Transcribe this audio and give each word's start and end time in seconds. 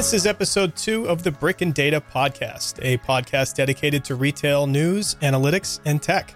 This 0.00 0.14
is 0.14 0.24
episode 0.24 0.76
two 0.76 1.06
of 1.10 1.24
the 1.24 1.30
Brick 1.30 1.60
and 1.60 1.74
Data 1.74 2.00
Podcast, 2.00 2.78
a 2.80 2.96
podcast 3.06 3.54
dedicated 3.54 4.02
to 4.06 4.14
retail 4.14 4.66
news, 4.66 5.16
analytics, 5.16 5.78
and 5.84 6.02
tech. 6.02 6.34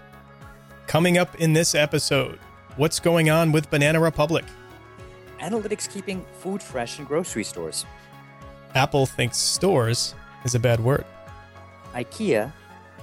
Coming 0.85 1.17
up 1.17 1.33
in 1.41 1.53
this 1.53 1.73
episode, 1.73 2.37
what's 2.75 2.99
going 2.99 3.31
on 3.31 3.51
with 3.51 3.71
Banana 3.71 3.99
Republic? 3.99 4.45
Analytics 5.39 5.91
keeping 5.91 6.23
food 6.37 6.61
fresh 6.61 6.99
in 6.99 7.05
grocery 7.05 7.43
stores. 7.43 7.87
Apple 8.75 9.07
thinks 9.07 9.37
stores 9.37 10.13
is 10.43 10.53
a 10.53 10.59
bad 10.59 10.79
word. 10.79 11.05
IKEA 11.95 12.53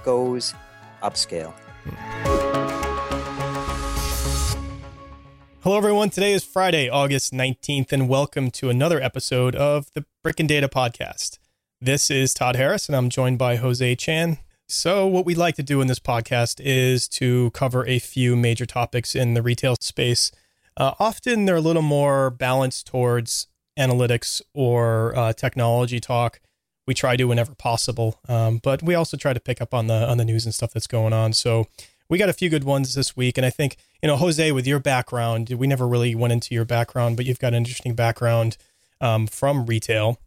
goes 0.05 0.53
upscale. 1.01 1.51
Hmm. 1.83 2.32
Hello, 5.63 5.77
everyone. 5.77 6.09
Today 6.09 6.33
is 6.33 6.43
Friday, 6.43 6.89
August 6.89 7.31
19th, 7.31 7.93
and 7.93 8.09
welcome 8.09 8.51
to 8.51 8.69
another 8.69 9.01
episode 9.01 9.55
of 9.55 9.89
the 9.93 10.03
Brick 10.21 10.41
and 10.41 10.49
Data 10.49 10.67
Podcast. 10.67 11.39
This 11.79 12.11
is 12.11 12.33
Todd 12.33 12.57
Harris, 12.57 12.89
and 12.89 12.97
I'm 12.97 13.07
joined 13.07 13.37
by 13.37 13.55
Jose 13.55 13.95
Chan. 13.95 14.39
So, 14.67 15.07
what 15.07 15.25
we'd 15.25 15.37
like 15.37 15.55
to 15.55 15.63
do 15.63 15.79
in 15.79 15.87
this 15.87 15.99
podcast 15.99 16.59
is 16.61 17.07
to 17.07 17.49
cover 17.51 17.87
a 17.87 17.99
few 17.99 18.35
major 18.35 18.65
topics 18.65 19.15
in 19.15 19.35
the 19.35 19.41
retail 19.41 19.77
space. 19.79 20.33
Uh, 20.75 20.95
often 20.99 21.45
they're 21.45 21.55
a 21.55 21.61
little 21.61 21.81
more 21.81 22.29
balanced 22.29 22.87
towards 22.87 23.47
analytics 23.79 24.41
or 24.53 25.17
uh, 25.17 25.31
technology 25.31 26.01
talk. 26.01 26.41
We 26.85 26.93
try 26.93 27.15
to 27.15 27.23
whenever 27.23 27.55
possible, 27.55 28.19
um, 28.27 28.59
but 28.61 28.83
we 28.83 28.95
also 28.95 29.15
try 29.15 29.31
to 29.31 29.39
pick 29.39 29.61
up 29.61 29.73
on 29.73 29.87
the 29.87 30.09
on 30.09 30.17
the 30.17 30.25
news 30.25 30.43
and 30.43 30.53
stuff 30.53 30.73
that's 30.73 30.87
going 30.87 31.13
on. 31.13 31.31
So, 31.31 31.67
we 32.13 32.19
got 32.19 32.29
a 32.29 32.33
few 32.33 32.47
good 32.47 32.63
ones 32.63 32.93
this 32.93 33.17
week, 33.17 33.39
and 33.39 33.45
I 33.45 33.49
think 33.49 33.75
you 34.03 34.07
know, 34.07 34.17
Jose, 34.17 34.51
with 34.51 34.67
your 34.67 34.79
background, 34.79 35.49
we 35.49 35.65
never 35.65 35.87
really 35.87 36.13
went 36.13 36.31
into 36.31 36.53
your 36.53 36.63
background, 36.63 37.17
but 37.17 37.25
you've 37.25 37.39
got 37.39 37.53
an 37.53 37.57
interesting 37.57 37.95
background 37.95 38.55
um, 39.01 39.25
from 39.25 39.65
retail 39.65 40.19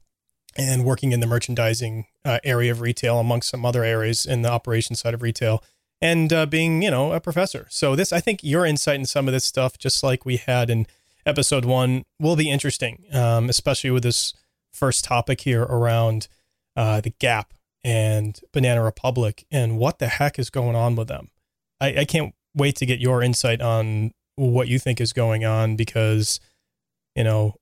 and 0.57 0.84
working 0.84 1.12
in 1.12 1.20
the 1.20 1.29
merchandising 1.29 2.07
uh, 2.25 2.41
area 2.42 2.73
of 2.73 2.81
retail, 2.81 3.20
amongst 3.20 3.51
some 3.51 3.64
other 3.64 3.84
areas 3.84 4.27
in 4.27 4.42
the 4.42 4.51
operations 4.51 4.98
side 4.98 5.14
of 5.14 5.23
retail, 5.23 5.62
and 6.01 6.33
uh, 6.33 6.45
being, 6.45 6.83
you 6.83 6.91
know, 6.91 7.12
a 7.12 7.20
professor. 7.20 7.69
So 7.70 7.95
this, 7.95 8.12
I 8.12 8.19
think, 8.19 8.42
your 8.42 8.67
insight 8.67 8.98
in 8.98 9.07
some 9.07 9.29
of 9.29 9.33
this 9.33 9.45
stuff, 9.45 9.79
just 9.79 10.03
like 10.03 10.27
we 10.27 10.39
had 10.39 10.70
in 10.70 10.89
episode 11.25 11.64
one, 11.64 12.05
will 12.19 12.34
be 12.34 12.51
interesting, 12.51 13.05
um, 13.12 13.48
especially 13.48 13.92
with 13.92 14.03
this 14.03 14.34
first 14.73 15.05
topic 15.05 15.42
here 15.42 15.62
around 15.62 16.27
uh, 16.75 17.01
the 17.01 17.14
Gap 17.20 17.55
and 17.84 18.41
Banana 18.53 18.83
Republic 18.83 19.47
and 19.53 19.79
what 19.79 20.01
the 20.01 20.09
heck 20.09 20.37
is 20.37 20.51
going 20.51 20.75
on 20.75 20.97
with 20.97 21.07
them. 21.07 21.31
I, 21.81 22.01
I 22.01 22.05
can't 22.05 22.35
wait 22.55 22.77
to 22.77 22.87
get 22.87 23.01
your 23.01 23.23
insight 23.23 23.61
on 23.61 24.13
what 24.37 24.69
you 24.69 24.79
think 24.79 25.01
is 25.01 25.13
going 25.13 25.45
on 25.45 25.77
because, 25.77 26.41
you 27.15 27.25
know, 27.25 27.55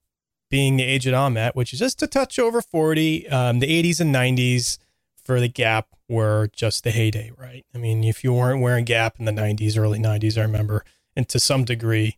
being 0.49 0.77
the 0.77 0.83
age 0.83 1.05
that 1.05 1.13
I'm 1.13 1.37
at, 1.37 1.55
which 1.55 1.73
is 1.73 1.79
just 1.79 2.01
a 2.01 2.07
touch 2.07 2.39
over 2.39 2.61
40, 2.61 3.27
um, 3.29 3.59
the 3.59 3.67
80s 3.67 3.99
and 3.99 4.13
90s 4.13 4.77
for 5.23 5.39
the 5.39 5.47
Gap 5.47 5.87
were 6.07 6.49
just 6.53 6.83
the 6.83 6.91
heyday, 6.91 7.31
right? 7.37 7.65
I 7.73 7.77
mean, 7.77 8.03
if 8.03 8.23
you 8.23 8.33
weren't 8.33 8.61
wearing 8.61 8.85
Gap 8.85 9.15
in 9.19 9.25
the 9.25 9.31
90s, 9.31 9.77
early 9.77 9.99
90s, 9.99 10.37
I 10.37 10.41
remember, 10.41 10.85
and 11.15 11.27
to 11.29 11.39
some 11.39 11.65
degree, 11.65 12.15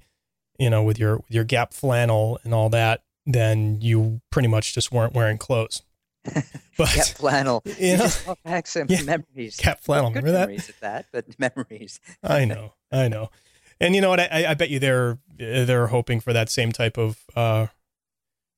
you 0.60 0.70
know, 0.70 0.84
with 0.84 1.00
your 1.00 1.18
with 1.18 1.32
your 1.32 1.44
Gap 1.44 1.74
flannel 1.74 2.40
and 2.44 2.54
all 2.54 2.70
that, 2.70 3.02
then 3.26 3.80
you 3.82 4.22
pretty 4.32 4.48
much 4.48 4.74
just 4.74 4.92
weren't 4.92 5.14
wearing 5.14 5.38
clothes. 5.38 5.84
But 6.78 6.94
Gap 6.94 7.08
flannel, 7.08 7.64
you 7.80 7.98
know, 7.98 8.04
just 8.04 8.44
back 8.44 8.68
some 8.68 8.86
yeah, 8.88 9.02
memories. 9.02 9.58
Gap 9.58 9.82
flannel, 9.82 10.10
remember 10.10 10.32
memories 10.32 10.70
at 10.70 10.80
that, 10.82 11.08
but 11.12 11.26
memories. 11.40 12.00
I 12.24 12.46
know, 12.46 12.74
I 12.92 13.08
know, 13.08 13.32
and 13.80 13.96
you 13.96 14.02
know 14.02 14.12
what? 14.12 14.20
I, 14.20 14.46
I 14.50 14.54
bet 14.54 14.70
you 14.70 14.78
they're 14.78 15.18
they're 15.38 15.88
hoping 15.88 16.20
for 16.20 16.34
that 16.34 16.52
same 16.52 16.72
type 16.72 17.00
of 17.00 17.26
uh, 17.36 17.66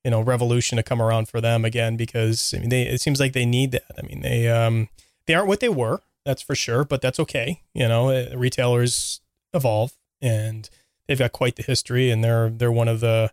you 0.03 0.11
know 0.11 0.19
revolution 0.19 0.75
to 0.75 0.83
come 0.83 1.01
around 1.01 1.29
for 1.29 1.39
them 1.39 1.63
again 1.63 1.95
because 1.95 2.53
I 2.53 2.59
mean 2.59 2.67
they 2.67 2.81
it 2.81 2.99
seems 2.99 3.21
like 3.21 3.31
they 3.31 3.45
need 3.45 3.71
that. 3.71 3.83
I 3.97 4.05
mean 4.05 4.19
they 4.19 4.49
um 4.49 4.89
they 5.25 5.33
aren't 5.33 5.47
what 5.47 5.61
they 5.61 5.69
were, 5.69 6.01
that's 6.25 6.41
for 6.41 6.55
sure, 6.55 6.83
but 6.83 7.01
that's 7.01 7.21
okay. 7.21 7.61
You 7.73 7.87
know, 7.87 8.09
uh, 8.09 8.35
retailers 8.35 9.21
evolve 9.53 9.93
and 10.21 10.69
they've 11.07 11.19
got 11.19 11.31
quite 11.31 11.55
the 11.55 11.63
history, 11.63 12.11
and 12.11 12.23
they're 12.23 12.49
they're 12.49 12.71
one 12.71 12.87
of 12.87 12.99
the 12.99 13.31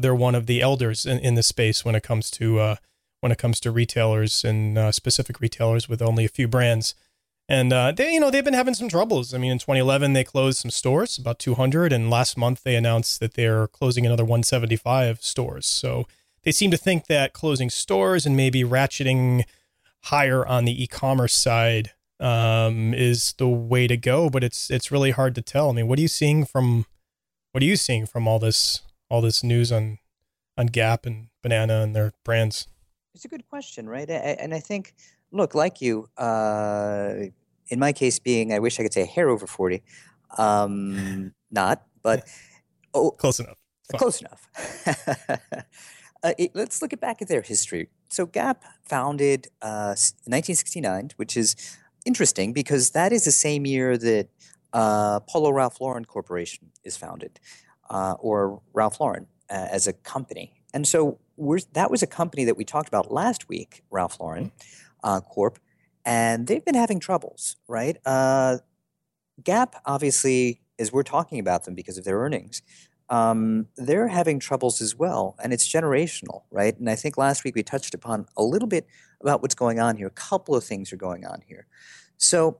they're 0.00 0.14
one 0.14 0.34
of 0.34 0.46
the 0.46 0.60
elders 0.60 1.06
in, 1.06 1.18
in 1.18 1.34
the 1.34 1.42
space 1.42 1.84
when 1.84 1.94
it 1.94 2.02
comes 2.02 2.30
to 2.32 2.58
uh, 2.58 2.76
when 3.20 3.32
it 3.32 3.38
comes 3.38 3.60
to 3.60 3.70
retailers 3.70 4.44
and 4.44 4.78
uh, 4.78 4.92
specific 4.92 5.40
retailers 5.40 5.88
with 5.88 6.00
only 6.00 6.24
a 6.24 6.28
few 6.28 6.48
brands. 6.48 6.94
And 7.48 7.72
uh, 7.72 7.92
they, 7.92 8.12
you 8.12 8.20
know, 8.20 8.30
they've 8.30 8.44
been 8.44 8.54
having 8.54 8.74
some 8.74 8.88
troubles. 8.88 9.32
I 9.32 9.38
mean, 9.38 9.50
in 9.50 9.58
2011 9.58 10.12
they 10.12 10.24
closed 10.24 10.58
some 10.58 10.70
stores, 10.70 11.16
about 11.16 11.38
200, 11.38 11.92
and 11.92 12.10
last 12.10 12.36
month 12.36 12.62
they 12.62 12.76
announced 12.76 13.20
that 13.20 13.34
they're 13.34 13.66
closing 13.68 14.04
another 14.04 14.24
175 14.24 15.22
stores. 15.22 15.66
So 15.66 16.06
they 16.42 16.52
seem 16.52 16.70
to 16.70 16.76
think 16.76 17.06
that 17.06 17.32
closing 17.32 17.70
stores 17.70 18.26
and 18.26 18.36
maybe 18.36 18.62
ratcheting 18.64 19.44
higher 20.04 20.46
on 20.46 20.64
the 20.64 20.82
e-commerce 20.82 21.34
side 21.34 21.92
um, 22.20 22.92
is 22.92 23.34
the 23.38 23.48
way 23.48 23.86
to 23.86 23.96
go. 23.96 24.28
But 24.28 24.44
it's 24.44 24.70
it's 24.70 24.90
really 24.90 25.12
hard 25.12 25.34
to 25.36 25.42
tell. 25.42 25.70
I 25.70 25.72
mean, 25.72 25.88
what 25.88 25.98
are 25.98 26.02
you 26.02 26.08
seeing 26.08 26.44
from 26.44 26.86
what 27.52 27.62
are 27.62 27.66
you 27.66 27.76
seeing 27.76 28.06
from 28.06 28.28
all 28.28 28.38
this 28.38 28.82
all 29.08 29.20
this 29.20 29.42
news 29.42 29.72
on 29.72 29.98
on 30.56 30.66
Gap 30.66 31.06
and 31.06 31.28
Banana 31.42 31.80
and 31.80 31.96
their 31.96 32.12
brands? 32.24 32.66
It's 33.18 33.24
a 33.24 33.28
good 33.28 33.48
question, 33.48 33.88
right? 33.88 34.08
And 34.08 34.54
I 34.54 34.60
think, 34.60 34.94
look, 35.32 35.52
like 35.52 35.80
you, 35.80 36.06
uh, 36.16 37.14
in 37.66 37.80
my 37.80 37.92
case, 37.92 38.20
being 38.20 38.52
I 38.52 38.60
wish 38.60 38.78
I 38.78 38.84
could 38.84 38.92
say 38.92 39.02
a 39.02 39.06
hair 39.06 39.28
over 39.28 39.44
forty, 39.44 39.82
um, 40.38 41.32
not, 41.50 41.82
but 42.00 42.28
oh, 42.94 43.10
close 43.10 43.40
enough. 43.40 43.58
Close 43.96 44.20
enough. 44.20 44.46
uh, 46.22 46.32
it, 46.38 46.52
let's 46.54 46.80
look 46.80 46.92
at 46.92 47.00
back 47.00 47.20
at 47.20 47.26
their 47.26 47.42
history. 47.42 47.88
So 48.08 48.24
Gap 48.24 48.62
founded 48.84 49.48
uh, 49.62 49.98
1969, 50.30 51.10
which 51.16 51.36
is 51.36 51.56
interesting 52.06 52.52
because 52.52 52.90
that 52.90 53.12
is 53.12 53.24
the 53.24 53.32
same 53.32 53.66
year 53.66 53.98
that 53.98 54.28
uh, 54.72 55.18
Polo 55.28 55.50
Ralph 55.50 55.80
Lauren 55.80 56.04
Corporation 56.04 56.70
is 56.84 56.96
founded, 56.96 57.40
uh, 57.90 58.14
or 58.20 58.62
Ralph 58.74 59.00
Lauren 59.00 59.26
uh, 59.50 59.66
as 59.72 59.88
a 59.88 59.92
company. 59.92 60.52
And 60.72 60.86
so 60.86 61.18
that 61.72 61.90
was 61.90 62.02
a 62.02 62.06
company 62.06 62.44
that 62.44 62.56
we 62.56 62.64
talked 62.64 62.88
about 62.88 63.12
last 63.12 63.48
week, 63.48 63.82
Ralph 63.90 64.18
Lauren 64.20 64.46
mm-hmm. 64.46 65.08
uh, 65.08 65.20
Corp, 65.20 65.58
and 66.04 66.46
they've 66.46 66.64
been 66.64 66.74
having 66.74 67.00
troubles, 67.00 67.56
right? 67.68 67.96
Uh, 68.04 68.58
Gap, 69.42 69.76
obviously, 69.86 70.60
as 70.78 70.92
we're 70.92 71.02
talking 71.04 71.38
about 71.38 71.64
them 71.64 71.74
because 71.74 71.96
of 71.96 72.04
their 72.04 72.18
earnings, 72.18 72.62
um, 73.10 73.66
they're 73.76 74.08
having 74.08 74.38
troubles 74.38 74.80
as 74.80 74.96
well, 74.96 75.36
and 75.42 75.52
it's 75.52 75.68
generational, 75.68 76.42
right? 76.50 76.78
And 76.78 76.90
I 76.90 76.94
think 76.94 77.16
last 77.16 77.44
week 77.44 77.54
we 77.54 77.62
touched 77.62 77.94
upon 77.94 78.26
a 78.36 78.42
little 78.42 78.68
bit 78.68 78.86
about 79.20 79.40
what's 79.40 79.54
going 79.54 79.80
on 79.80 79.96
here. 79.96 80.06
A 80.06 80.10
couple 80.10 80.54
of 80.54 80.64
things 80.64 80.92
are 80.92 80.96
going 80.96 81.24
on 81.24 81.42
here. 81.46 81.66
So, 82.16 82.58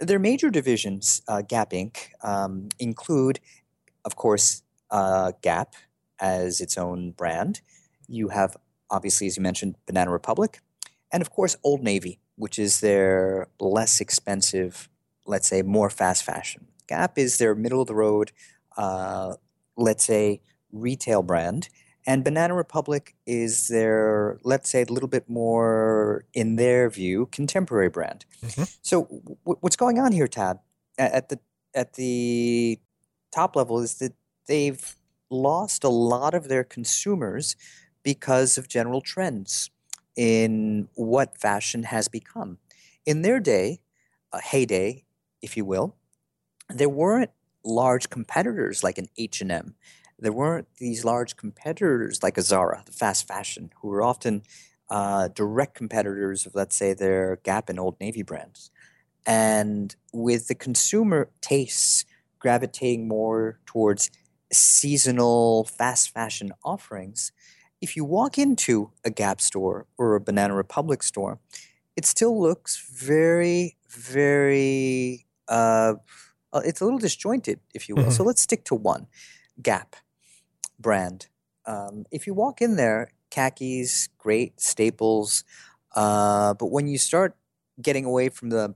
their 0.00 0.18
major 0.18 0.50
divisions, 0.50 1.22
uh, 1.26 1.40
Gap 1.40 1.70
Inc., 1.70 2.08
um, 2.22 2.68
include, 2.78 3.40
of 4.04 4.16
course, 4.16 4.62
uh, 4.90 5.32
Gap 5.42 5.74
as 6.20 6.60
its 6.60 6.76
own 6.76 7.12
brand. 7.12 7.62
You 8.08 8.28
have, 8.28 8.56
obviously, 8.90 9.26
as 9.26 9.36
you 9.36 9.42
mentioned, 9.42 9.76
Banana 9.86 10.10
Republic, 10.10 10.60
and 11.12 11.20
of 11.20 11.30
course, 11.30 11.56
Old 11.62 11.82
Navy, 11.82 12.20
which 12.36 12.58
is 12.58 12.80
their 12.80 13.48
less 13.60 14.00
expensive, 14.00 14.88
let's 15.24 15.48
say, 15.48 15.62
more 15.62 15.90
fast 15.90 16.24
fashion. 16.24 16.66
Gap 16.88 17.18
is 17.18 17.38
their 17.38 17.54
middle 17.54 17.80
of 17.80 17.88
the 17.88 17.94
road, 17.94 18.32
uh, 18.76 19.34
let's 19.76 20.04
say, 20.04 20.40
retail 20.72 21.22
brand. 21.22 21.68
And 22.08 22.22
Banana 22.22 22.54
Republic 22.54 23.16
is 23.26 23.66
their, 23.66 24.38
let's 24.44 24.70
say, 24.70 24.82
a 24.82 24.92
little 24.92 25.08
bit 25.08 25.28
more, 25.28 26.24
in 26.32 26.54
their 26.54 26.88
view, 26.88 27.26
contemporary 27.32 27.88
brand. 27.88 28.24
Mm-hmm. 28.44 28.62
So, 28.82 29.02
w- 29.02 29.58
what's 29.60 29.74
going 29.74 29.98
on 29.98 30.12
here, 30.12 30.28
Tad, 30.28 30.60
at 30.98 31.28
the 31.28 31.40
at 31.74 31.94
the 31.94 32.78
top 33.32 33.56
level 33.56 33.80
is 33.80 33.94
that 33.96 34.12
they've 34.46 34.96
lost 35.30 35.84
a 35.84 35.88
lot 35.88 36.34
of 36.34 36.48
their 36.48 36.64
consumers 36.64 37.56
because 38.06 38.56
of 38.56 38.68
general 38.68 39.00
trends 39.00 39.68
in 40.14 40.86
what 40.94 41.36
fashion 41.36 41.82
has 41.82 42.06
become. 42.06 42.56
In 43.04 43.22
their 43.22 43.40
day, 43.40 43.80
a 44.32 44.40
heyday, 44.40 45.02
if 45.42 45.56
you 45.56 45.64
will, 45.64 45.96
there 46.70 46.88
weren't 46.88 47.32
large 47.64 48.08
competitors 48.08 48.84
like 48.84 48.96
an 48.96 49.08
H&M. 49.18 49.74
There 50.20 50.32
weren't 50.32 50.68
these 50.78 51.04
large 51.04 51.36
competitors 51.36 52.22
like 52.22 52.38
a 52.38 52.42
Zara, 52.42 52.84
the 52.86 52.92
fast 52.92 53.26
fashion, 53.26 53.72
who 53.82 53.88
were 53.88 54.04
often 54.04 54.44
uh, 54.88 55.26
direct 55.26 55.74
competitors 55.74 56.46
of, 56.46 56.54
let's 56.54 56.76
say, 56.76 56.94
their 56.94 57.40
Gap 57.42 57.68
and 57.68 57.80
Old 57.80 57.98
Navy 57.98 58.22
brands. 58.22 58.70
And 59.26 59.96
with 60.12 60.46
the 60.46 60.54
consumer 60.54 61.28
tastes 61.40 62.04
gravitating 62.38 63.08
more 63.08 63.58
towards 63.66 64.12
seasonal 64.52 65.64
fast 65.64 66.10
fashion 66.10 66.52
offerings, 66.64 67.32
if 67.86 67.96
you 67.96 68.04
walk 68.04 68.36
into 68.36 68.90
a 69.04 69.10
Gap 69.10 69.40
store 69.40 69.86
or 69.96 70.16
a 70.16 70.20
Banana 70.20 70.56
Republic 70.56 71.04
store, 71.04 71.38
it 71.94 72.04
still 72.04 72.36
looks 72.36 72.84
very, 72.92 73.76
very, 73.88 75.24
uh, 75.46 75.94
uh 76.52 76.62
it's 76.64 76.80
a 76.80 76.84
little 76.84 76.98
disjointed, 76.98 77.60
if 77.74 77.88
you 77.88 77.94
will. 77.94 78.10
Mm-hmm. 78.10 78.18
So 78.18 78.24
let's 78.24 78.42
stick 78.42 78.64
to 78.64 78.74
one 78.74 79.06
Gap 79.62 79.94
brand. 80.80 81.28
Um, 81.64 82.06
if 82.10 82.26
you 82.26 82.34
walk 82.34 82.60
in 82.60 82.74
there, 82.74 83.12
khakis, 83.30 84.08
great 84.18 84.60
staples. 84.60 85.44
Uh, 85.94 86.54
but 86.54 86.72
when 86.72 86.88
you 86.88 86.98
start 86.98 87.36
getting 87.80 88.04
away 88.04 88.30
from 88.30 88.50
the 88.50 88.74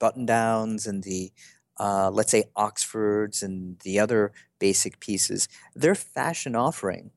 button 0.00 0.26
downs 0.26 0.84
and 0.84 1.04
the 1.04 1.30
uh, 1.78 2.10
let's 2.10 2.32
say 2.32 2.44
Oxfords 2.56 3.40
and 3.40 3.78
the 3.84 4.00
other 4.00 4.32
basic 4.58 4.98
pieces, 4.98 5.48
their 5.76 5.94
fashion 5.94 6.56
offering 6.56 7.12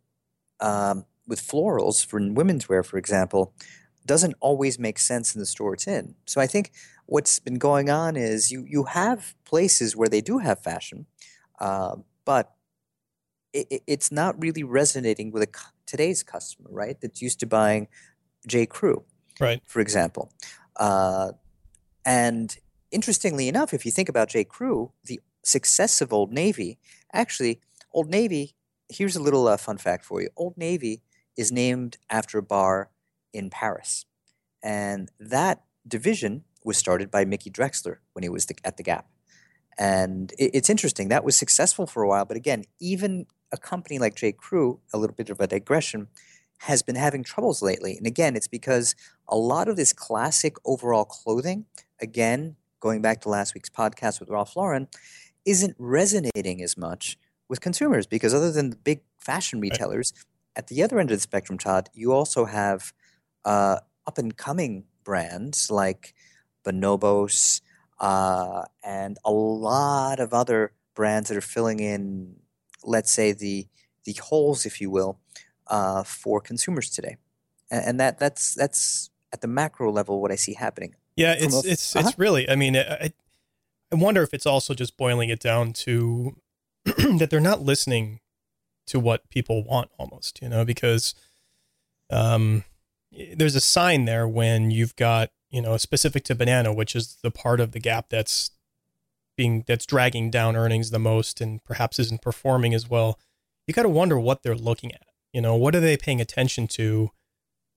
um, 0.59 1.05
with 1.27 1.41
florals 1.41 2.05
for 2.05 2.19
women's 2.19 2.69
wear, 2.69 2.83
for 2.83 2.97
example, 2.97 3.53
doesn't 4.05 4.35
always 4.39 4.77
make 4.77 4.99
sense 4.99 5.33
in 5.33 5.39
the 5.39 5.45
store 5.45 5.73
it's 5.73 5.87
in. 5.87 6.15
So 6.25 6.39
I 6.39 6.47
think 6.47 6.71
what's 7.05 7.39
been 7.39 7.57
going 7.57 7.89
on 7.89 8.15
is 8.15 8.51
you 8.51 8.65
you 8.67 8.83
have 8.83 9.33
places 9.45 9.95
where 9.95 10.09
they 10.09 10.21
do 10.21 10.37
have 10.39 10.59
fashion, 10.59 11.07
uh, 11.59 11.95
but 12.23 12.53
it, 13.53 13.83
it's 13.87 14.11
not 14.11 14.39
really 14.41 14.63
resonating 14.63 15.31
with 15.31 15.43
a, 15.43 15.47
today's 15.85 16.23
customer, 16.23 16.69
right? 16.71 16.99
That's 17.01 17.21
used 17.21 17.39
to 17.39 17.47
buying 17.47 17.87
J. 18.47 18.65
Crew, 18.65 19.03
right? 19.39 19.61
For 19.65 19.79
example, 19.79 20.31
uh, 20.75 21.31
and 22.05 22.55
interestingly 22.91 23.47
enough, 23.47 23.73
if 23.73 23.85
you 23.85 23.91
think 23.91 24.09
about 24.09 24.29
J. 24.29 24.43
Crew, 24.43 24.91
the 25.05 25.19
success 25.43 26.01
of 26.01 26.13
Old 26.13 26.31
Navy, 26.31 26.77
actually, 27.13 27.61
Old 27.91 28.09
Navy. 28.09 28.55
Here's 28.87 29.15
a 29.15 29.21
little 29.21 29.47
uh, 29.47 29.57
fun 29.57 29.77
fact 29.77 30.05
for 30.05 30.21
you: 30.21 30.29
Old 30.37 30.57
Navy 30.57 31.01
is 31.37 31.51
named 31.51 31.97
after 32.09 32.37
a 32.37 32.43
bar 32.43 32.89
in 33.33 33.49
Paris. 33.49 34.05
And 34.63 35.11
that 35.19 35.63
division 35.87 36.43
was 36.63 36.77
started 36.77 37.11
by 37.11 37.25
Mickey 37.25 37.51
Drexler 37.51 37.97
when 38.13 38.23
he 38.23 38.29
was 38.29 38.47
the, 38.47 38.55
at 38.63 38.77
the 38.77 38.83
Gap. 38.83 39.07
And 39.77 40.31
it, 40.39 40.51
it's 40.53 40.69
interesting, 40.69 41.09
that 41.09 41.23
was 41.23 41.37
successful 41.37 41.85
for 41.85 42.01
a 42.03 42.07
while. 42.07 42.25
But 42.25 42.37
again, 42.37 42.63
even 42.79 43.27
a 43.51 43.57
company 43.57 43.99
like 43.99 44.15
J. 44.15 44.31
Crew, 44.31 44.79
a 44.93 44.97
little 44.97 45.15
bit 45.15 45.29
of 45.29 45.39
a 45.39 45.47
digression, 45.47 46.07
has 46.59 46.81
been 46.81 46.95
having 46.95 47.23
troubles 47.23 47.61
lately. 47.61 47.97
And 47.97 48.07
again, 48.07 48.35
it's 48.35 48.47
because 48.47 48.95
a 49.27 49.35
lot 49.35 49.67
of 49.67 49.75
this 49.75 49.93
classic 49.93 50.55
overall 50.65 51.05
clothing, 51.05 51.65
again, 51.99 52.55
going 52.79 53.01
back 53.01 53.21
to 53.21 53.29
last 53.29 53.53
week's 53.53 53.69
podcast 53.69 54.19
with 54.19 54.29
Ralph 54.29 54.55
Lauren, 54.55 54.87
isn't 55.45 55.75
resonating 55.77 56.61
as 56.61 56.77
much 56.77 57.17
with 57.47 57.61
consumers 57.61 58.07
because 58.07 58.33
other 58.33 58.51
than 58.51 58.71
the 58.71 58.75
big 58.77 59.01
fashion 59.19 59.59
retailers, 59.59 60.13
right. 60.15 60.23
At 60.55 60.67
the 60.67 60.83
other 60.83 60.99
end 60.99 61.11
of 61.11 61.17
the 61.17 61.21
spectrum, 61.21 61.57
Todd, 61.57 61.89
you 61.93 62.11
also 62.11 62.45
have 62.45 62.93
uh, 63.43 63.79
up 64.07 64.17
and 64.17 64.35
coming 64.35 64.85
brands 65.03 65.69
like 65.69 66.13
Bonobos 66.63 67.61
uh, 67.99 68.63
and 68.83 69.17
a 69.23 69.31
lot 69.31 70.19
of 70.19 70.33
other 70.33 70.73
brands 70.95 71.29
that 71.29 71.37
are 71.37 71.41
filling 71.41 71.79
in, 71.79 72.35
let's 72.83 73.11
say, 73.11 73.31
the 73.31 73.67
the 74.05 74.13
holes, 74.13 74.65
if 74.67 74.79
you 74.79 74.91
will, 74.91 75.19
uh, 75.67 76.03
for 76.03 76.39
consumers 76.39 76.91
today. 76.91 77.17
And, 77.71 77.85
and, 77.85 77.99
that 77.99 78.19
that's 78.19 78.53
that's 78.53 79.09
at 79.33 79.41
the 79.41 79.47
macro 79.47 79.91
level 79.91 80.21
what 80.21 80.31
I 80.31 80.35
see 80.35 80.53
happening. 80.53 80.93
Yeah, 81.15 81.33
it's 81.37 81.65
a, 81.65 81.71
it's 81.71 81.95
uh-huh. 81.95 82.07
it's 82.07 82.19
really. 82.19 82.49
I 82.49 82.55
mean, 82.55 82.75
I 82.75 83.11
I 83.91 83.95
wonder 83.95 84.21
if 84.21 84.33
it's 84.33 84.45
also 84.45 84.73
just 84.73 84.97
boiling 84.97 85.29
it 85.29 85.39
down 85.39 85.73
to 85.73 86.35
that 86.85 87.29
they're 87.29 87.39
not 87.39 87.61
listening 87.61 88.19
to 88.87 88.99
what 88.99 89.29
people 89.29 89.63
want 89.63 89.89
almost, 89.97 90.41
you 90.41 90.49
know, 90.49 90.65
because 90.65 91.13
um 92.09 92.63
there's 93.35 93.55
a 93.55 93.61
sign 93.61 94.05
there 94.05 94.27
when 94.27 94.69
you've 94.71 94.95
got 94.95 95.31
you 95.49 95.61
know 95.61 95.77
specific 95.77 96.23
to 96.23 96.35
banana 96.35 96.71
which 96.73 96.95
is 96.95 97.17
the 97.23 97.31
part 97.31 97.59
of 97.59 97.71
the 97.71 97.79
gap 97.79 98.09
that's 98.09 98.51
being 99.37 99.63
that's 99.67 99.85
dragging 99.85 100.29
down 100.29 100.55
earnings 100.55 100.91
the 100.91 100.99
most 100.99 101.41
and 101.41 101.63
perhaps 101.63 101.99
isn't 101.99 102.21
performing 102.21 102.73
as 102.73 102.89
well. 102.89 103.19
You 103.67 103.73
got 103.73 103.83
to 103.83 103.89
wonder 103.89 104.19
what 104.19 104.43
they're 104.43 104.55
looking 104.55 104.91
at 104.93 105.07
you 105.33 105.41
know 105.41 105.55
what 105.55 105.75
are 105.75 105.81
they 105.81 105.97
paying 105.97 106.21
attention 106.21 106.67
to? 106.67 107.11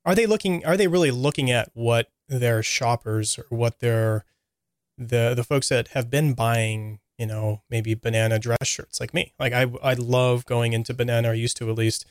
Are 0.05 0.14
they 0.14 0.26
looking 0.26 0.64
are 0.64 0.76
they 0.76 0.87
really 0.87 1.10
looking 1.10 1.50
at 1.50 1.70
what 1.75 2.08
their 2.28 2.62
shoppers 2.62 3.38
or 3.38 3.46
what 3.49 3.81
their 3.81 4.25
the 4.96 5.34
the 5.34 5.44
folks 5.44 5.69
that 5.69 5.88
have 5.88 6.10
been 6.10 6.34
buying 6.34 7.00
you 7.19 7.26
know 7.26 7.62
maybe 7.69 7.94
banana 7.94 8.38
dress 8.38 8.65
shirts 8.65 9.00
like 9.00 9.12
me 9.12 9.35
like 9.38 9.53
i 9.53 9.67
i 9.82 9.94
love 9.94 10.47
going 10.47 10.73
into 10.73 10.94
banana 10.94 11.31
or 11.31 11.35
used 11.35 11.56
to 11.56 11.69
at 11.69 11.76
least 11.76 12.06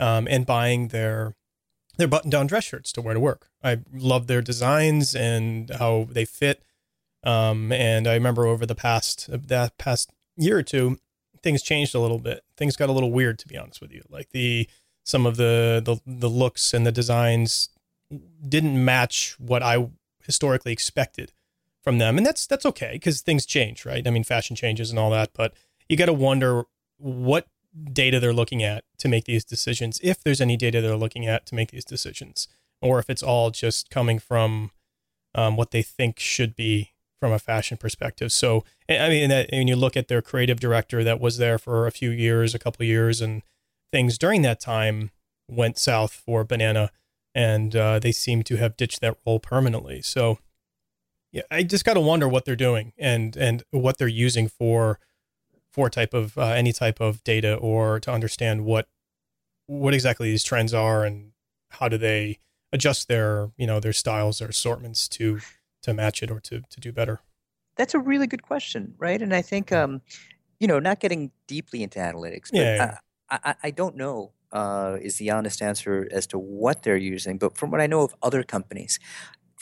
um, 0.00 0.26
and 0.28 0.46
buying 0.46 0.88
their 0.88 1.36
their 1.96 2.08
button 2.08 2.30
down 2.30 2.46
dress 2.46 2.64
shirts 2.64 2.92
to 2.92 3.02
wear 3.02 3.14
to 3.14 3.20
work. 3.20 3.48
I 3.62 3.80
love 3.92 4.26
their 4.26 4.42
designs 4.42 5.14
and 5.14 5.70
how 5.70 6.08
they 6.10 6.24
fit. 6.24 6.62
Um, 7.22 7.70
and 7.70 8.08
I 8.08 8.14
remember 8.14 8.46
over 8.46 8.64
the 8.64 8.74
past 8.74 9.28
that 9.30 9.76
past 9.78 10.10
year 10.36 10.58
or 10.58 10.62
two, 10.62 10.98
things 11.42 11.62
changed 11.62 11.94
a 11.94 12.00
little 12.00 12.18
bit. 12.18 12.42
Things 12.56 12.76
got 12.76 12.88
a 12.88 12.92
little 12.92 13.12
weird, 13.12 13.38
to 13.40 13.48
be 13.48 13.58
honest 13.58 13.80
with 13.80 13.92
you. 13.92 14.02
Like 14.08 14.30
the 14.30 14.68
some 15.04 15.26
of 15.26 15.36
the 15.36 15.82
the, 15.84 15.98
the 16.06 16.30
looks 16.30 16.72
and 16.72 16.86
the 16.86 16.92
designs 16.92 17.68
didn't 18.48 18.82
match 18.82 19.36
what 19.38 19.62
I 19.62 19.90
historically 20.24 20.72
expected 20.72 21.32
from 21.82 21.98
them, 21.98 22.16
and 22.16 22.26
that's 22.26 22.46
that's 22.46 22.66
okay 22.66 22.92
because 22.92 23.20
things 23.20 23.46
change, 23.46 23.84
right? 23.86 24.06
I 24.06 24.10
mean, 24.10 24.24
fashion 24.24 24.56
changes 24.56 24.90
and 24.90 24.98
all 24.98 25.10
that, 25.10 25.30
but 25.34 25.54
you 25.88 25.96
got 25.96 26.06
to 26.06 26.12
wonder 26.12 26.64
what 26.98 27.46
data 27.92 28.20
they're 28.20 28.32
looking 28.32 28.62
at 28.62 28.84
to 28.98 29.08
make 29.08 29.24
these 29.24 29.44
decisions, 29.44 30.00
if 30.02 30.22
there's 30.22 30.40
any 30.40 30.56
data 30.56 30.80
they're 30.80 30.96
looking 30.96 31.26
at 31.26 31.46
to 31.46 31.54
make 31.54 31.70
these 31.70 31.84
decisions, 31.84 32.48
or 32.82 32.98
if 32.98 33.08
it's 33.08 33.22
all 33.22 33.50
just 33.50 33.90
coming 33.90 34.18
from 34.18 34.70
um, 35.34 35.56
what 35.56 35.70
they 35.70 35.82
think 35.82 36.18
should 36.18 36.56
be 36.56 36.90
from 37.20 37.32
a 37.32 37.38
fashion 37.38 37.76
perspective. 37.76 38.32
So, 38.32 38.64
I 38.88 39.08
mean, 39.08 39.28
that, 39.28 39.50
when 39.52 39.68
you 39.68 39.76
look 39.76 39.96
at 39.96 40.08
their 40.08 40.22
creative 40.22 40.58
director 40.58 41.04
that 41.04 41.20
was 41.20 41.36
there 41.36 41.58
for 41.58 41.86
a 41.86 41.92
few 41.92 42.10
years, 42.10 42.54
a 42.54 42.58
couple 42.58 42.84
years, 42.84 43.20
and 43.20 43.42
things 43.92 44.18
during 44.18 44.42
that 44.42 44.60
time 44.60 45.10
went 45.48 45.78
south 45.78 46.12
for 46.12 46.44
Banana, 46.44 46.90
and 47.34 47.76
uh, 47.76 47.98
they 47.98 48.12
seem 48.12 48.42
to 48.44 48.56
have 48.56 48.76
ditched 48.76 49.00
that 49.00 49.18
role 49.26 49.38
permanently. 49.38 50.00
So, 50.02 50.38
yeah, 51.32 51.42
I 51.50 51.62
just 51.62 51.84
got 51.84 51.94
to 51.94 52.00
wonder 52.00 52.28
what 52.28 52.44
they're 52.44 52.56
doing 52.56 52.92
and 52.98 53.36
and 53.36 53.62
what 53.70 53.98
they're 53.98 54.08
using 54.08 54.48
for 54.48 54.98
for 55.70 55.88
type 55.88 56.12
of 56.14 56.36
uh, 56.36 56.46
any 56.46 56.72
type 56.72 57.00
of 57.00 57.22
data 57.22 57.54
or 57.54 58.00
to 58.00 58.12
understand 58.12 58.64
what 58.64 58.88
what 59.66 59.94
exactly 59.94 60.30
these 60.30 60.42
trends 60.42 60.74
are 60.74 61.04
and 61.04 61.32
how 61.70 61.88
do 61.88 61.96
they 61.96 62.38
adjust 62.72 63.08
their 63.08 63.50
you 63.56 63.66
know 63.66 63.80
their 63.80 63.92
styles 63.92 64.40
their 64.40 64.48
assortments 64.48 65.08
to 65.08 65.40
to 65.82 65.94
match 65.94 66.22
it 66.22 66.30
or 66.30 66.40
to 66.40 66.62
to 66.70 66.80
do 66.80 66.92
better. 66.92 67.20
That's 67.76 67.94
a 67.94 67.98
really 67.98 68.26
good 68.26 68.42
question 68.42 68.94
right? 68.98 69.20
And 69.22 69.34
i 69.34 69.42
think 69.42 69.72
um 69.72 70.02
you 70.60 70.68
know 70.68 70.78
not 70.78 71.00
getting 71.00 71.32
deeply 71.46 71.82
into 71.82 71.98
analytics 71.98 72.50
but 72.52 72.60
yeah, 72.60 72.76
yeah. 72.76 72.98
I, 73.30 73.38
I, 73.44 73.54
I 73.64 73.70
don't 73.70 73.96
know 73.96 74.32
uh, 74.52 74.98
is 75.00 75.16
the 75.18 75.30
honest 75.30 75.62
answer 75.62 76.08
as 76.10 76.26
to 76.26 76.38
what 76.38 76.82
they're 76.82 76.96
using 76.96 77.38
but 77.38 77.56
from 77.56 77.70
what 77.70 77.80
i 77.80 77.86
know 77.86 78.02
of 78.02 78.14
other 78.20 78.42
companies 78.42 78.98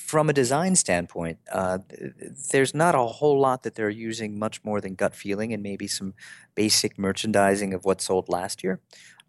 from 0.08 0.30
a 0.30 0.32
design 0.32 0.74
standpoint, 0.74 1.38
uh, 1.52 1.78
there's 2.50 2.74
not 2.74 2.94
a 2.94 3.04
whole 3.18 3.38
lot 3.38 3.62
that 3.62 3.74
they're 3.74 3.90
using 3.90 4.38
much 4.38 4.64
more 4.64 4.80
than 4.80 4.94
gut 4.94 5.14
feeling 5.14 5.52
and 5.52 5.62
maybe 5.62 5.86
some 5.86 6.14
basic 6.54 6.98
merchandising 6.98 7.74
of 7.74 7.84
what 7.84 8.00
sold 8.00 8.26
last 8.30 8.64
year. 8.64 8.80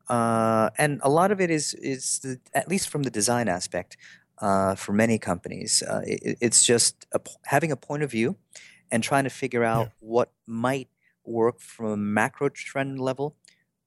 Uh, 0.07 0.69
and 0.77 1.01
a 1.03 1.09
lot 1.09 1.31
of 1.31 1.41
it 1.41 1.51
is 1.51 1.73
is 1.73 2.19
the, 2.19 2.39
at 2.53 2.69
least 2.69 2.87
from 2.87 3.03
the 3.03 3.09
design 3.09 3.49
aspect 3.49 3.97
uh, 4.37 4.73
for 4.73 4.93
many 4.93 5.19
companies. 5.19 5.83
Uh, 5.83 6.01
it, 6.07 6.37
it's 6.39 6.65
just 6.65 7.05
a, 7.11 7.19
having 7.43 7.73
a 7.73 7.75
point 7.75 8.01
of 8.01 8.09
view 8.09 8.37
and 8.89 9.03
trying 9.03 9.25
to 9.25 9.29
figure 9.29 9.65
out 9.65 9.87
yeah. 9.87 9.91
what 9.99 10.31
might 10.47 10.87
work 11.25 11.59
from 11.59 11.87
a 11.87 11.97
macro 11.97 12.47
trend 12.47 13.01
level 13.01 13.35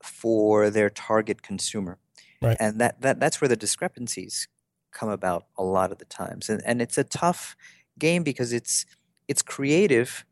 for 0.02 0.68
their 0.68 0.90
target 0.90 1.40
consumer. 1.40 1.98
Right. 2.42 2.56
And 2.60 2.78
that, 2.82 3.00
that 3.00 3.18
that's 3.18 3.40
where 3.40 3.48
the 3.48 3.56
discrepancies 3.56 4.46
come 4.92 5.08
about 5.08 5.46
a 5.56 5.64
lot 5.64 5.90
of 5.92 5.98
the 5.98 6.04
times. 6.04 6.48
And 6.48 6.62
and 6.64 6.80
it's 6.80 6.98
a 6.98 7.04
tough 7.04 7.56
game 7.98 8.22
because 8.22 8.52
it's 8.52 8.86
it's 9.28 9.42
creative, 9.42 10.24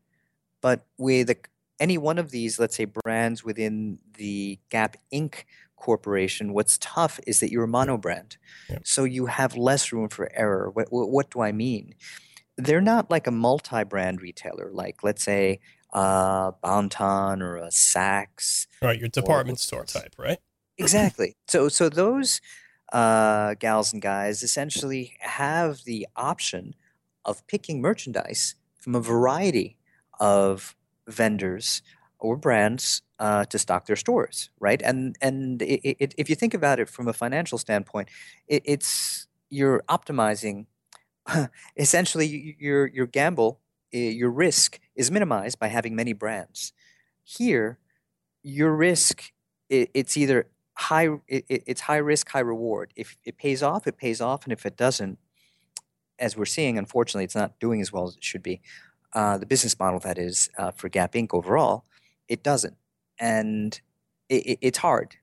but 0.61 0.85
with 0.97 1.29
a, 1.29 1.37
any 1.79 1.97
one 1.97 2.17
of 2.17 2.31
these, 2.31 2.59
let's 2.59 2.75
say 2.75 2.85
brands 2.85 3.43
within 3.43 3.99
the 4.17 4.59
Gap 4.69 4.97
Inc. 5.11 5.45
corporation, 5.75 6.53
what's 6.53 6.77
tough 6.77 7.19
is 7.25 7.39
that 7.39 7.51
you're 7.51 7.63
a 7.63 7.67
mono 7.67 7.97
brand. 7.97 8.37
Yeah. 8.69 8.79
So 8.83 9.03
you 9.03 9.25
have 9.25 9.55
less 9.57 9.91
room 9.91 10.09
for 10.09 10.29
error. 10.33 10.69
What, 10.69 10.87
what 10.91 11.31
do 11.31 11.41
I 11.41 11.51
mean? 11.51 11.95
They're 12.57 12.81
not 12.81 13.09
like 13.09 13.25
a 13.25 13.31
multi-brand 13.31 14.21
retailer, 14.21 14.69
like 14.71 15.03
let's 15.03 15.23
say 15.23 15.59
uh, 15.93 16.51
Bon-Ton 16.61 17.41
or 17.41 17.57
a 17.57 17.69
Saks. 17.69 18.67
Right, 18.81 18.99
your 18.99 19.09
department 19.09 19.57
or, 19.57 19.61
store 19.61 19.85
type, 19.85 20.15
right? 20.19 20.37
Exactly. 20.77 21.35
So 21.47 21.69
so 21.69 21.89
those 21.89 22.41
uh, 22.91 23.55
gals 23.55 23.93
and 23.93 24.01
guys 24.01 24.43
essentially 24.43 25.13
have 25.19 25.83
the 25.85 26.07
option 26.15 26.75
of 27.25 27.45
picking 27.47 27.81
merchandise 27.81 28.55
from 28.79 28.95
a 28.95 28.99
variety 28.99 29.77
of 30.19 30.75
vendors 31.07 31.81
or 32.19 32.35
brands 32.35 33.01
uh, 33.19 33.45
to 33.45 33.57
stock 33.57 33.85
their 33.85 33.95
stores, 33.95 34.49
right? 34.59 34.81
And 34.81 35.15
and 35.21 35.61
it, 35.61 35.97
it, 35.99 36.15
if 36.17 36.29
you 36.29 36.35
think 36.35 36.53
about 36.53 36.79
it 36.79 36.89
from 36.89 37.07
a 37.07 37.13
financial 37.13 37.57
standpoint, 37.57 38.09
it, 38.47 38.63
it's 38.65 39.27
you're 39.49 39.83
optimizing. 39.89 40.65
essentially, 41.77 42.55
your 42.59 42.87
your 42.87 43.05
gamble, 43.05 43.59
your 43.91 44.31
risk 44.31 44.79
is 44.95 45.11
minimized 45.11 45.59
by 45.59 45.67
having 45.67 45.95
many 45.95 46.13
brands. 46.13 46.73
Here, 47.23 47.77
your 48.43 48.75
risk 48.75 49.31
it's 49.71 50.17
either 50.17 50.47
high 50.81 51.09
it, 51.27 51.45
it's 51.47 51.81
high 51.81 51.97
risk 51.97 52.29
high 52.29 52.39
reward. 52.39 52.93
If 52.95 53.17
it 53.23 53.37
pays 53.37 53.61
off 53.63 53.87
it 53.87 53.97
pays 53.97 54.21
off 54.21 54.43
and 54.43 54.53
if 54.53 54.65
it 54.65 54.75
doesn't 54.77 55.17
as 56.19 56.35
we're 56.37 56.45
seeing 56.45 56.77
unfortunately 56.77 57.23
it's 57.23 57.35
not 57.35 57.59
doing 57.59 57.81
as 57.81 57.91
well 57.91 58.07
as 58.07 58.15
it 58.15 58.23
should 58.23 58.43
be 58.43 58.61
uh, 59.13 59.37
the 59.37 59.45
business 59.45 59.77
model 59.79 59.99
that 59.99 60.17
is 60.17 60.49
uh, 60.57 60.71
for 60.71 60.89
gap 60.89 61.13
inc 61.13 61.29
overall 61.33 61.85
it 62.27 62.43
doesn't. 62.43 62.77
And 63.19 63.79
it, 64.29 64.57
it's 64.61 64.77
hard 64.77 65.15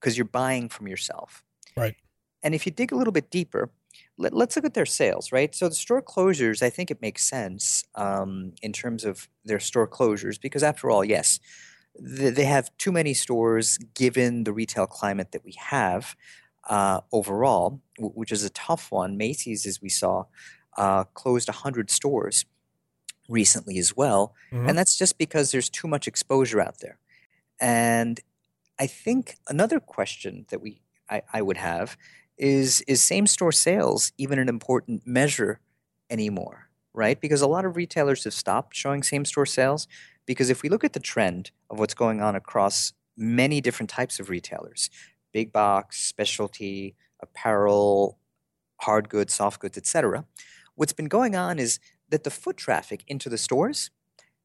because 0.00 0.16
you're 0.16 0.24
buying 0.24 0.68
from 0.68 0.88
yourself. 0.88 1.44
Right. 1.76 1.94
And 2.42 2.54
if 2.54 2.64
you 2.64 2.72
dig 2.72 2.92
a 2.92 2.96
little 2.96 3.12
bit 3.12 3.30
deeper 3.30 3.70
let, 4.16 4.32
us 4.32 4.56
look 4.56 4.64
at 4.64 4.74
their 4.74 4.86
sales 4.86 5.32
right? 5.32 5.54
So 5.54 5.68
the 5.68 5.74
store 5.74 6.02
closures 6.02 6.62
i 6.62 6.70
think 6.70 6.90
it 6.90 7.00
makes 7.00 7.28
sense 7.28 7.84
um, 7.94 8.52
in 8.62 8.72
terms 8.72 9.04
of 9.04 9.28
their 9.44 9.60
store 9.60 9.88
closures 9.88 10.40
because 10.40 10.62
after 10.62 10.90
all 10.90 11.04
yes 11.04 11.40
they 11.98 12.44
have 12.44 12.76
too 12.78 12.92
many 12.92 13.14
stores 13.14 13.78
given 13.94 14.44
the 14.44 14.52
retail 14.52 14.86
climate 14.86 15.32
that 15.32 15.44
we 15.44 15.54
have 15.58 16.16
uh, 16.68 17.00
overall, 17.12 17.80
which 17.98 18.30
is 18.30 18.44
a 18.44 18.50
tough 18.50 18.92
one. 18.92 19.16
Macy's, 19.16 19.66
as 19.66 19.82
we 19.82 19.88
saw, 19.88 20.24
uh, 20.76 21.04
closed 21.04 21.48
100 21.48 21.90
stores 21.90 22.44
recently 23.28 23.78
as 23.78 23.96
well. 23.96 24.34
Mm-hmm. 24.52 24.68
And 24.68 24.78
that's 24.78 24.96
just 24.96 25.18
because 25.18 25.50
there's 25.50 25.68
too 25.68 25.88
much 25.88 26.06
exposure 26.06 26.60
out 26.60 26.78
there. 26.80 26.98
And 27.60 28.20
I 28.78 28.86
think 28.86 29.36
another 29.48 29.80
question 29.80 30.46
that 30.50 30.60
we 30.60 30.80
I, 31.10 31.22
I 31.32 31.42
would 31.42 31.56
have 31.56 31.96
is 32.36 32.82
is 32.82 33.02
same 33.02 33.26
store 33.26 33.52
sales 33.52 34.12
even 34.18 34.38
an 34.38 34.48
important 34.48 35.06
measure 35.06 35.60
anymore, 36.10 36.68
right? 36.94 37.20
Because 37.20 37.42
a 37.42 37.48
lot 37.48 37.64
of 37.64 37.76
retailers 37.76 38.24
have 38.24 38.34
stopped 38.34 38.76
showing 38.76 39.02
same 39.02 39.24
store 39.24 39.46
sales 39.46 39.88
because 40.28 40.50
if 40.50 40.62
we 40.62 40.68
look 40.68 40.84
at 40.84 40.92
the 40.92 41.00
trend 41.00 41.50
of 41.70 41.78
what's 41.78 41.94
going 41.94 42.20
on 42.20 42.36
across 42.36 42.92
many 43.16 43.62
different 43.62 43.88
types 43.88 44.20
of 44.20 44.28
retailers, 44.28 44.90
big 45.32 45.52
box, 45.52 46.02
specialty, 46.02 46.94
apparel, 47.20 48.18
hard 48.82 49.08
goods, 49.08 49.34
soft 49.34 49.58
goods, 49.58 49.78
etc., 49.78 50.26
what's 50.74 50.92
been 50.92 51.08
going 51.08 51.34
on 51.34 51.58
is 51.58 51.80
that 52.10 52.24
the 52.24 52.30
foot 52.30 52.58
traffic 52.58 53.02
into 53.08 53.30
the 53.30 53.38
stores 53.38 53.90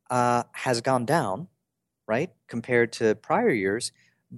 uh, 0.09 0.43
has 0.53 0.79
gone 0.79 1.05
down, 1.05 1.49
right, 2.07 2.31
compared 2.47 2.93
to 2.93 3.13
prior 3.15 3.51
years, 3.51 3.91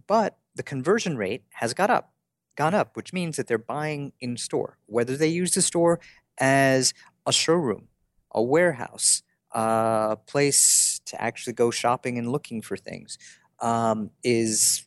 but 0.07 0.39
the 0.55 0.63
conversion 0.63 1.15
rate 1.15 1.43
has 1.51 1.75
got 1.75 1.91
up, 1.91 2.11
gone 2.55 2.73
up, 2.73 2.97
which 2.97 3.13
means 3.13 3.37
that 3.37 3.45
they're 3.45 3.59
buying 3.59 4.13
in 4.19 4.35
store, 4.35 4.79
whether 4.87 5.15
they 5.15 5.27
use 5.27 5.53
the 5.53 5.61
store 5.61 5.99
as 6.39 6.91
a 7.27 7.31
showroom, 7.31 7.87
a 8.31 8.41
warehouse, 8.41 9.21
a 9.55 10.17
place 10.27 10.99
to 11.05 11.19
actually 11.19 11.53
go 11.53 11.71
shopping 11.71 12.17
and 12.19 12.31
looking 12.31 12.61
for 12.61 12.77
things 12.77 13.17
um, 13.61 14.11
is 14.21 14.85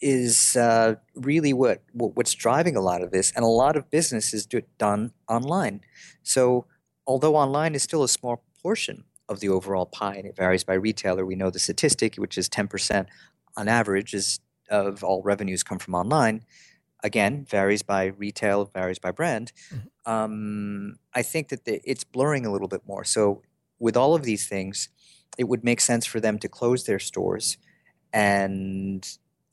is 0.00 0.56
uh, 0.56 0.96
really 1.14 1.52
what, 1.52 1.80
what, 1.92 2.16
what's 2.16 2.34
driving 2.34 2.76
a 2.76 2.80
lot 2.80 3.02
of 3.02 3.12
this, 3.12 3.32
and 3.36 3.44
a 3.44 3.48
lot 3.48 3.76
of 3.76 3.88
business 3.90 4.34
is 4.34 4.46
do, 4.46 4.60
done 4.76 5.12
online. 5.28 5.80
So 6.24 6.66
although 7.06 7.36
online 7.36 7.76
is 7.76 7.84
still 7.84 8.02
a 8.02 8.08
small 8.08 8.42
portion 8.60 9.04
of 9.28 9.38
the 9.38 9.48
overall 9.48 9.86
pie, 9.86 10.16
and 10.16 10.26
it 10.26 10.36
varies 10.36 10.64
by 10.64 10.74
retailer, 10.74 11.24
we 11.24 11.36
know 11.36 11.50
the 11.50 11.60
statistic, 11.60 12.16
which 12.16 12.36
is 12.36 12.48
ten 12.48 12.66
percent 12.66 13.08
on 13.56 13.68
average, 13.68 14.12
is 14.12 14.40
of 14.68 15.04
all 15.04 15.22
revenues 15.22 15.62
come 15.62 15.78
from 15.78 15.94
online. 15.94 16.42
Again, 17.04 17.46
varies 17.48 17.82
by 17.82 18.06
retail, 18.06 18.64
varies 18.64 18.98
by 18.98 19.12
brand. 19.12 19.52
Mm-hmm. 19.70 20.12
Um, 20.12 20.96
I 21.14 21.22
think 21.22 21.48
that 21.48 21.64
the, 21.64 21.80
it's 21.84 22.04
blurring 22.04 22.46
a 22.46 22.52
little 22.52 22.68
bit 22.68 22.82
more. 22.86 23.04
So 23.04 23.42
with 23.82 23.96
all 23.96 24.14
of 24.14 24.22
these 24.22 24.46
things, 24.46 24.88
it 25.36 25.44
would 25.44 25.64
make 25.64 25.80
sense 25.80 26.06
for 26.06 26.20
them 26.20 26.38
to 26.38 26.48
close 26.48 26.84
their 26.84 27.00
stores. 27.00 27.58
And 28.12 29.06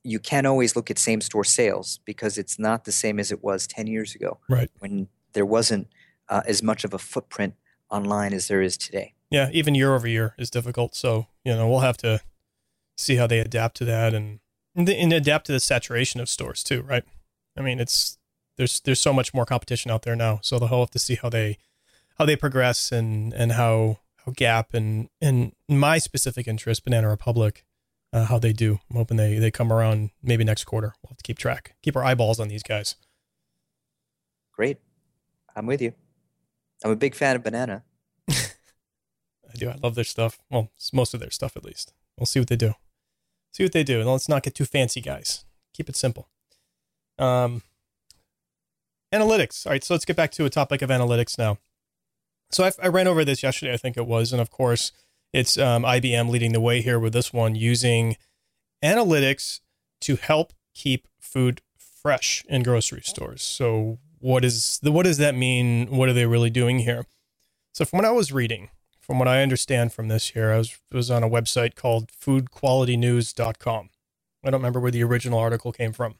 you 0.04 0.20
can't 0.20 0.46
always 0.46 0.76
look 0.76 0.92
at 0.92 1.00
same 1.00 1.20
store 1.20 1.44
sales 1.44 2.00
because 2.06 2.38
it's 2.38 2.60
not 2.60 2.86
the 2.86 2.92
same 2.92 3.20
as 3.20 3.32
it 3.32 3.44
was 3.44 3.66
10 3.66 3.88
years 3.88 4.14
ago. 4.14 4.40
Right. 4.48 4.70
When 4.78 5.08
there 5.34 5.48
wasn't 5.48 5.88
uh, 6.30 6.44
as 6.46 6.62
much 6.62 6.84
of 6.84 6.94
a 6.94 7.00
footprint 7.00 7.56
online 7.90 8.34
as 8.34 8.48
there 8.48 8.62
is 8.62 8.78
today. 8.78 9.16
Yeah. 9.32 9.50
Even 9.52 9.74
year 9.74 9.96
over 9.96 10.08
year 10.08 10.36
is 10.38 10.52
difficult. 10.52 10.94
So, 10.94 11.26
you 11.44 11.56
know, 11.56 11.68
we'll 11.68 11.80
have 11.80 11.98
to 11.98 12.22
see 12.96 13.16
how 13.16 13.26
they 13.26 13.40
adapt 13.40 13.78
to 13.78 13.86
that 13.86 14.14
and, 14.14 14.42
and 14.76 14.88
adapt 15.12 15.48
to 15.48 15.52
the 15.52 15.60
saturation 15.60 16.22
of 16.22 16.30
stores 16.30 16.64
too. 16.64 16.84
Right. 16.84 17.04
I 17.58 17.62
mean, 17.62 17.80
it's, 17.80 18.20
there's, 18.58 18.80
there's 18.82 19.02
so 19.02 19.12
much 19.12 19.34
more 19.34 19.46
competition 19.46 19.90
out 19.90 20.04
there 20.04 20.16
now. 20.16 20.40
So 20.44 20.60
they'll 20.60 20.68
have 20.68 20.92
to 20.92 21.00
see 21.00 21.16
how 21.16 21.30
they, 21.30 21.58
how 22.20 22.26
they 22.26 22.36
progress 22.36 22.92
and, 22.92 23.34
and 23.34 23.54
how, 23.54 23.98
Gap 24.36 24.74
and 24.74 25.10
and 25.22 25.54
my 25.68 25.98
specific 25.98 26.48
interest, 26.48 26.84
Banana 26.84 27.10
Republic, 27.10 27.66
uh, 28.14 28.26
how 28.26 28.40
they 28.40 28.54
do. 28.54 28.80
I'm 28.90 28.98
hoping 28.98 29.18
they 29.18 29.40
they 29.40 29.52
come 29.52 29.72
around 29.72 30.12
maybe 30.22 30.44
next 30.44 30.66
quarter. 30.66 30.94
We'll 31.02 31.10
have 31.10 31.18
to 31.18 31.24
keep 31.24 31.38
track, 31.38 31.76
keep 31.82 31.96
our 31.96 32.04
eyeballs 32.04 32.40
on 32.40 32.48
these 32.48 32.64
guys. 32.64 32.96
Great, 34.54 34.78
I'm 35.56 35.66
with 35.66 35.82
you. 35.82 35.94
I'm 36.84 36.92
a 36.92 36.96
big 36.96 37.16
fan 37.16 37.36
of 37.36 37.44
Banana. 37.44 37.84
I 38.30 39.56
do. 39.56 39.70
I 39.70 39.76
love 39.82 39.96
their 39.96 40.04
stuff. 40.04 40.40
Well, 40.50 40.70
most 40.94 41.14
of 41.14 41.20
their 41.20 41.32
stuff 41.32 41.58
at 41.58 41.64
least. 41.64 41.94
We'll 42.18 42.26
see 42.26 42.40
what 42.40 42.50
they 42.50 42.56
do. 42.56 42.74
See 43.52 43.64
what 43.64 43.74
they 43.74 43.84
do, 43.84 44.00
and 44.00 44.10
let's 44.10 44.30
not 44.30 44.44
get 44.44 44.56
too 44.56 44.66
fancy, 44.66 45.02
guys. 45.02 45.46
Keep 45.74 45.90
it 45.90 45.96
simple. 45.96 46.30
Um, 47.18 47.64
analytics. 49.14 49.66
All 49.66 49.72
right, 49.72 49.84
so 49.84 49.94
let's 49.94 50.06
get 50.06 50.16
back 50.16 50.32
to 50.32 50.46
a 50.46 50.50
topic 50.50 50.82
of 50.82 50.90
analytics 50.90 51.38
now. 51.38 51.58
So 52.52 52.64
I, 52.64 52.72
I, 52.82 52.88
ran 52.88 53.08
over 53.08 53.24
this 53.24 53.44
yesterday, 53.44 53.74
I 53.74 53.78
think 53.78 53.96
it 53.96 54.08
was, 54.08 54.32
and 54.32 54.42
of 54.42 54.50
course, 54.50 54.92
it's 55.34 55.58
um, 55.58 55.84
IBM 55.84 56.30
leading 56.30 56.52
the 56.52 56.60
way 56.60 56.82
here 56.82 57.00
with 57.00 57.14
this 57.14 57.32
one, 57.32 57.56
using 57.56 58.18
analytics 58.84 59.60
to 60.02 60.16
help 60.16 60.54
keep 60.74 61.08
food 61.20 61.62
fresh 61.78 62.44
in 62.48 62.64
grocery 62.64 63.02
stores. 63.02 63.44
So 63.44 64.00
what 64.20 64.44
is 64.44 64.80
the 64.82 64.92
what 64.92 65.04
does 65.04 65.18
that 65.18 65.36
mean? 65.36 65.88
What 65.96 66.10
are 66.10 66.14
they 66.14 66.26
really 66.26 66.50
doing 66.50 66.80
here? 66.80 67.06
So 67.74 67.86
from 67.86 67.98
what 67.98 68.06
I 68.06 68.12
was 68.12 68.32
reading, 68.32 68.70
from 69.00 69.20
what 69.20 69.28
I 69.28 69.42
understand 69.42 69.94
from 69.94 70.08
this 70.08 70.30
here, 70.30 70.52
I 70.52 70.58
was 70.58 70.80
was 70.92 71.12
on 71.12 71.24
a 71.24 71.30
website 71.30 71.76
called 71.76 72.12
foodqualitynews.com. 72.12 73.90
I 74.44 74.50
don't 74.50 74.60
remember 74.60 74.80
where 74.80 74.92
the 74.92 75.04
original 75.04 75.40
article 75.40 75.72
came 75.72 75.94
from. 75.94 76.16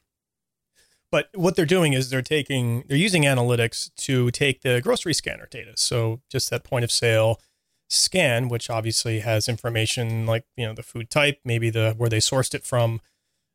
But 1.10 1.28
what 1.34 1.56
they're 1.56 1.66
doing 1.66 1.92
is 1.92 2.10
they're 2.10 2.22
taking 2.22 2.84
they're 2.86 2.96
using 2.96 3.24
analytics 3.24 3.90
to 3.96 4.30
take 4.30 4.62
the 4.62 4.80
grocery 4.80 5.14
scanner 5.14 5.48
data. 5.50 5.72
So 5.76 6.20
just 6.28 6.50
that 6.50 6.64
point 6.64 6.84
of 6.84 6.92
sale 6.92 7.40
scan, 7.88 8.48
which 8.48 8.70
obviously 8.70 9.20
has 9.20 9.48
information 9.48 10.24
like 10.26 10.44
you 10.56 10.66
know 10.66 10.72
the 10.72 10.82
food 10.82 11.10
type, 11.10 11.40
maybe 11.44 11.70
the 11.70 11.94
where 11.96 12.08
they 12.08 12.18
sourced 12.18 12.54
it 12.54 12.64
from, 12.64 13.00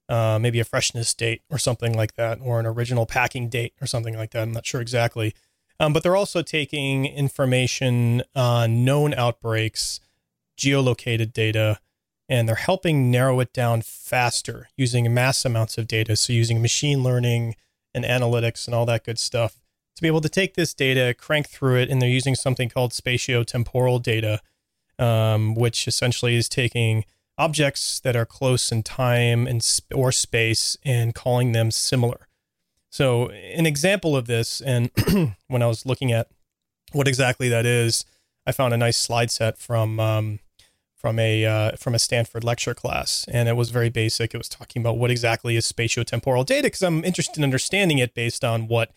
uh, 0.10 0.38
maybe 0.40 0.60
a 0.60 0.66
freshness 0.66 1.14
date 1.14 1.44
or 1.50 1.58
something 1.58 1.94
like 1.94 2.16
that, 2.16 2.40
or 2.42 2.60
an 2.60 2.66
original 2.66 3.06
packing 3.06 3.48
date 3.48 3.74
or 3.82 3.88
something 3.88 4.18
like 4.18 4.32
that. 4.32 4.44
I'm 4.44 4.52
not 4.52 4.66
sure 4.66 4.82
exactly. 4.82 5.34
Um, 5.80 5.94
but 5.94 6.04
they're 6.04 6.16
also 6.16 6.42
taking 6.42 7.06
information 7.06 8.24
on 8.34 8.86
known 8.86 9.14
outbreaks, 9.14 10.00
geolocated 10.58 11.34
data, 11.34 11.80
and 12.28 12.48
they're 12.48 12.56
helping 12.56 13.12
narrow 13.12 13.40
it 13.40 13.54
down 13.54 13.82
faster 13.82 14.70
using 14.76 15.14
mass 15.14 15.46
amounts 15.46 15.78
of 15.78 15.88
data. 15.88 16.16
So, 16.16 16.34
using 16.34 16.62
machine 16.62 17.04
learning 17.04 17.56
and 17.94 18.04
analytics 18.04 18.66
and 18.66 18.76
all 18.76 18.86
that 18.88 19.04
good 19.04 19.20
stuff 19.20 19.60
to 19.96 20.02
be 20.02 20.08
able 20.08 20.22
to 20.22 20.30
take 20.30 20.56
this 20.56 20.74
data, 20.74 21.14
crank 21.18 21.48
through 21.48 21.78
it, 21.78 21.90
and 21.90 22.02
they're 22.02 22.10
using 22.10 22.36
something 22.36 22.70
called 22.70 22.92
spatiotemporal 22.92 24.02
data, 24.02 24.42
um, 25.00 25.56
which 25.56 25.88
essentially 25.88 26.36
is 26.36 26.50
taking 26.50 27.06
objects 27.38 28.00
that 28.02 28.16
are 28.16 28.26
close 28.26 28.72
in 28.72 28.84
time 28.84 29.48
and 29.48 29.66
or 29.94 30.12
space 30.12 30.78
and 30.84 31.16
calling 31.16 31.52
them 31.52 31.72
similar. 31.72 32.28
So, 32.90 33.30
an 33.30 33.66
example 33.66 34.16
of 34.16 34.26
this, 34.26 34.62
and 34.62 34.90
when 35.48 35.62
I 35.62 35.68
was 35.68 35.86
looking 35.86 36.12
at 36.12 36.30
what 36.92 37.08
exactly 37.08 37.50
that 37.50 37.66
is, 37.66 38.06
I 38.46 38.52
found 38.52 38.74
a 38.74 38.78
nice 38.78 38.98
slide 38.98 39.32
set 39.32 39.58
from 39.58 40.00
um, 40.00 40.40
from 40.96 41.20
a 41.20 41.46
uh, 41.46 41.72
from 41.78 41.94
a 41.94 42.00
Stanford 42.00 42.44
lecture 42.44 42.74
class, 42.74 43.26
and 43.32 43.48
it 43.48 43.56
was 43.56 43.70
very 43.70 43.90
basic. 43.90 44.34
It 44.34 44.38
was 44.38 44.50
talking 44.50 44.82
about 44.82 44.98
what 44.98 45.12
exactly 45.12 45.56
is 45.56 45.72
spatiotemporal 45.72 46.46
data 46.46 46.64
because 46.64 46.82
I'm 46.82 47.04
interested 47.04 47.38
in 47.38 47.44
understanding 47.44 48.00
it 48.00 48.14
based 48.14 48.44
on 48.44 48.68
what 48.68 48.92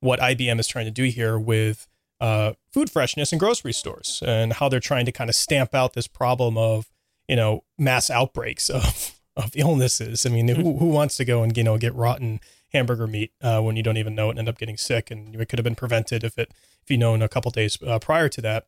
what 0.00 0.18
IBM 0.20 0.58
is 0.58 0.66
trying 0.66 0.86
to 0.86 0.90
do 0.90 1.04
here 1.04 1.38
with 1.38 1.86
uh, 2.20 2.54
food 2.72 2.90
freshness 2.90 3.32
in 3.32 3.38
grocery 3.38 3.72
stores 3.72 4.22
and 4.26 4.54
how 4.54 4.68
they're 4.68 4.80
trying 4.80 5.06
to 5.06 5.12
kind 5.12 5.30
of 5.30 5.36
stamp 5.36 5.74
out 5.74 5.92
this 5.92 6.06
problem 6.06 6.56
of 6.56 6.90
you 7.28 7.36
know 7.36 7.64
mass 7.78 8.10
outbreaks 8.10 8.70
of 8.70 9.20
of 9.36 9.52
illnesses. 9.54 10.26
I 10.26 10.30
mean, 10.30 10.48
who 10.48 10.78
who 10.78 10.86
wants 10.86 11.16
to 11.16 11.24
go 11.24 11.42
and 11.42 11.56
you 11.56 11.64
know 11.64 11.78
get 11.78 11.94
rotten 11.94 12.40
hamburger 12.72 13.06
meat 13.06 13.32
uh, 13.42 13.60
when 13.60 13.76
you 13.76 13.82
don't 13.82 13.98
even 13.98 14.14
know 14.14 14.28
it 14.28 14.30
and 14.30 14.40
end 14.40 14.48
up 14.48 14.58
getting 14.58 14.76
sick, 14.76 15.10
and 15.10 15.34
it 15.34 15.48
could 15.48 15.58
have 15.58 15.64
been 15.64 15.74
prevented 15.74 16.24
if 16.24 16.38
it 16.38 16.50
if 16.82 16.90
you 16.90 16.96
known 16.96 17.22
a 17.22 17.28
couple 17.28 17.50
days 17.50 17.78
uh, 17.86 17.98
prior 17.98 18.28
to 18.28 18.40
that. 18.40 18.66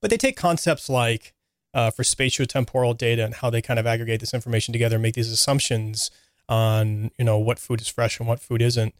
But 0.00 0.10
they 0.10 0.16
take 0.16 0.36
concepts 0.36 0.88
like 0.88 1.34
uh, 1.76 1.90
for 1.90 2.02
spatiotemporal 2.02 2.96
data 2.96 3.22
and 3.22 3.34
how 3.34 3.50
they 3.50 3.60
kind 3.60 3.78
of 3.78 3.86
aggregate 3.86 4.20
this 4.20 4.34
information 4.34 4.72
together, 4.72 4.96
and 4.96 5.02
make 5.02 5.14
these 5.14 5.30
assumptions 5.30 6.10
on 6.48 7.10
you 7.18 7.24
know 7.24 7.38
what 7.38 7.58
food 7.58 7.80
is 7.80 7.88
fresh 7.88 8.18
and 8.18 8.26
what 8.26 8.40
food 8.40 8.62
isn't. 8.62 8.94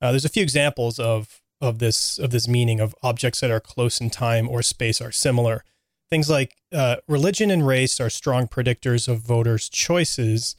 Uh, 0.00 0.10
there's 0.12 0.24
a 0.24 0.30
few 0.30 0.42
examples 0.42 0.98
of 0.98 1.42
of 1.60 1.78
this 1.78 2.18
of 2.18 2.30
this 2.30 2.48
meaning 2.48 2.80
of 2.80 2.94
objects 3.02 3.40
that 3.40 3.50
are 3.50 3.60
close 3.60 4.00
in 4.00 4.10
time 4.10 4.48
or 4.48 4.62
space 4.62 5.00
are 5.00 5.12
similar. 5.12 5.62
Things 6.10 6.30
like 6.30 6.56
uh, 6.72 6.96
religion 7.06 7.50
and 7.50 7.66
race 7.66 8.00
are 8.00 8.10
strong 8.10 8.48
predictors 8.48 9.08
of 9.08 9.20
voters' 9.20 9.68
choices, 9.68 10.56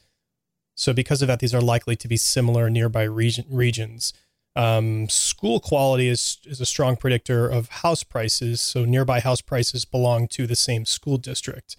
So 0.75 0.93
because 0.93 1.21
of 1.21 1.27
that, 1.27 1.39
these 1.39 1.53
are 1.53 1.61
likely 1.61 1.95
to 1.95 2.07
be 2.07 2.17
similar 2.17 2.69
nearby 2.69 3.03
region, 3.03 3.45
regions. 3.49 4.13
Um, 4.55 5.09
school 5.09 5.59
quality 5.59 6.07
is 6.07 6.37
is 6.45 6.61
a 6.61 6.65
strong 6.65 6.95
predictor 6.95 7.47
of 7.47 7.69
house 7.69 8.03
prices. 8.03 8.61
So 8.61 8.85
nearby 8.85 9.19
house 9.19 9.41
prices 9.41 9.85
belong 9.85 10.27
to 10.29 10.45
the 10.45 10.55
same 10.55 10.85
school 10.85 11.17
district. 11.17 11.77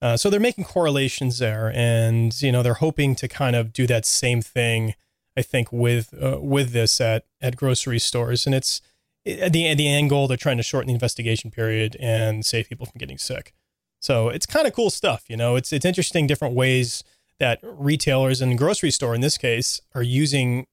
Uh, 0.00 0.16
so 0.16 0.30
they're 0.30 0.38
making 0.38 0.64
correlations 0.64 1.38
there, 1.38 1.72
and 1.74 2.40
you 2.40 2.52
know 2.52 2.62
they're 2.62 2.74
hoping 2.74 3.16
to 3.16 3.26
kind 3.26 3.56
of 3.56 3.72
do 3.72 3.86
that 3.88 4.06
same 4.06 4.42
thing. 4.42 4.94
I 5.36 5.42
think 5.42 5.72
with 5.72 6.14
uh, 6.20 6.38
with 6.40 6.72
this 6.72 7.00
at 7.00 7.24
at 7.40 7.56
grocery 7.56 7.98
stores, 7.98 8.46
and 8.46 8.54
it's 8.54 8.80
at 9.26 9.52
the 9.52 9.74
the 9.74 9.88
end 9.88 10.10
goal 10.10 10.28
they're 10.28 10.36
trying 10.36 10.56
to 10.58 10.62
shorten 10.62 10.86
the 10.88 10.94
investigation 10.94 11.50
period 11.50 11.96
and 11.98 12.46
save 12.46 12.68
people 12.68 12.86
from 12.86 12.98
getting 12.98 13.18
sick. 13.18 13.52
So 14.00 14.28
it's 14.28 14.46
kind 14.46 14.68
of 14.68 14.72
cool 14.72 14.90
stuff, 14.90 15.24
you 15.28 15.36
know. 15.36 15.56
It's 15.56 15.72
it's 15.72 15.84
interesting 15.84 16.28
different 16.28 16.54
ways 16.54 17.02
that 17.38 17.58
retailers 17.62 18.40
and 18.40 18.56
grocery 18.56 18.90
store 18.92 19.14
in 19.14 19.20
this 19.20 19.38
case 19.38 19.80
are 19.94 20.02
using 20.02 20.66